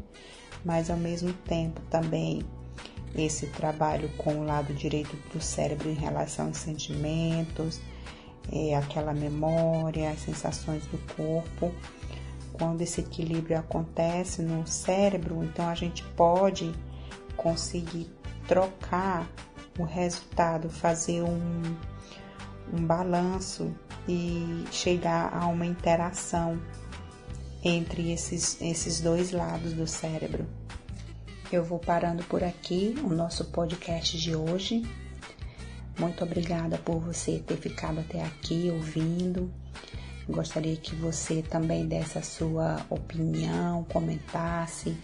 mas 0.64 0.90
ao 0.90 0.96
mesmo 0.96 1.32
tempo 1.32 1.80
também 1.90 2.42
esse 3.14 3.46
trabalho 3.48 4.08
com 4.16 4.36
o 4.36 4.44
lado 4.44 4.72
direito 4.72 5.14
do 5.34 5.40
cérebro 5.40 5.90
em 5.90 5.94
relação 5.94 6.46
aos 6.46 6.56
sentimentos, 6.56 7.80
é, 8.50 8.74
aquela 8.74 9.12
memória, 9.12 10.10
as 10.10 10.20
sensações 10.20 10.84
do 10.86 10.98
corpo 11.14 11.72
quando 12.62 12.82
esse 12.82 13.00
equilíbrio 13.00 13.58
acontece 13.58 14.40
no 14.40 14.64
cérebro, 14.68 15.42
então 15.42 15.68
a 15.68 15.74
gente 15.74 16.04
pode 16.14 16.72
conseguir 17.36 18.08
trocar 18.46 19.28
o 19.76 19.82
resultado, 19.82 20.70
fazer 20.70 21.22
um, 21.22 21.76
um 22.72 22.86
balanço 22.86 23.74
e 24.08 24.64
chegar 24.70 25.34
a 25.34 25.48
uma 25.48 25.66
interação 25.66 26.56
entre 27.64 28.12
esses, 28.12 28.62
esses 28.62 29.00
dois 29.00 29.32
lados 29.32 29.72
do 29.72 29.88
cérebro. 29.88 30.46
Eu 31.50 31.64
vou 31.64 31.80
parando 31.80 32.22
por 32.22 32.44
aqui 32.44 32.94
o 33.02 33.08
nosso 33.08 33.46
podcast 33.46 34.16
de 34.16 34.36
hoje. 34.36 34.84
Muito 35.98 36.22
obrigada 36.22 36.78
por 36.78 37.00
você 37.00 37.40
ter 37.44 37.56
ficado 37.56 37.98
até 37.98 38.22
aqui 38.22 38.70
ouvindo. 38.72 39.52
Gostaria 40.28 40.76
que 40.76 40.94
você 40.94 41.42
também 41.42 41.86
desse 41.86 42.18
a 42.18 42.22
sua 42.22 42.84
opinião, 42.88 43.84
comentasse, 43.84 44.96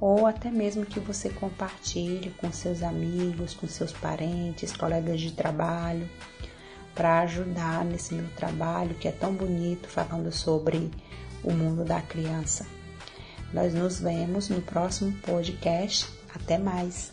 ou 0.00 0.26
até 0.26 0.50
mesmo 0.50 0.86
que 0.86 1.00
você 1.00 1.28
compartilhe 1.30 2.30
com 2.38 2.52
seus 2.52 2.82
amigos, 2.82 3.54
com 3.54 3.66
seus 3.66 3.92
parentes, 3.92 4.72
colegas 4.72 5.20
de 5.20 5.32
trabalho, 5.32 6.08
para 6.94 7.20
ajudar 7.20 7.84
nesse 7.84 8.14
meu 8.14 8.28
trabalho 8.36 8.94
que 8.94 9.08
é 9.08 9.12
tão 9.12 9.32
bonito 9.32 9.88
falando 9.88 10.30
sobre 10.32 10.90
o 11.42 11.52
mundo 11.52 11.84
da 11.84 12.00
criança. 12.00 12.66
Nós 13.52 13.74
nos 13.74 14.00
vemos 14.00 14.48
no 14.48 14.62
próximo 14.62 15.12
podcast. 15.22 16.06
Até 16.34 16.56
mais! 16.56 17.12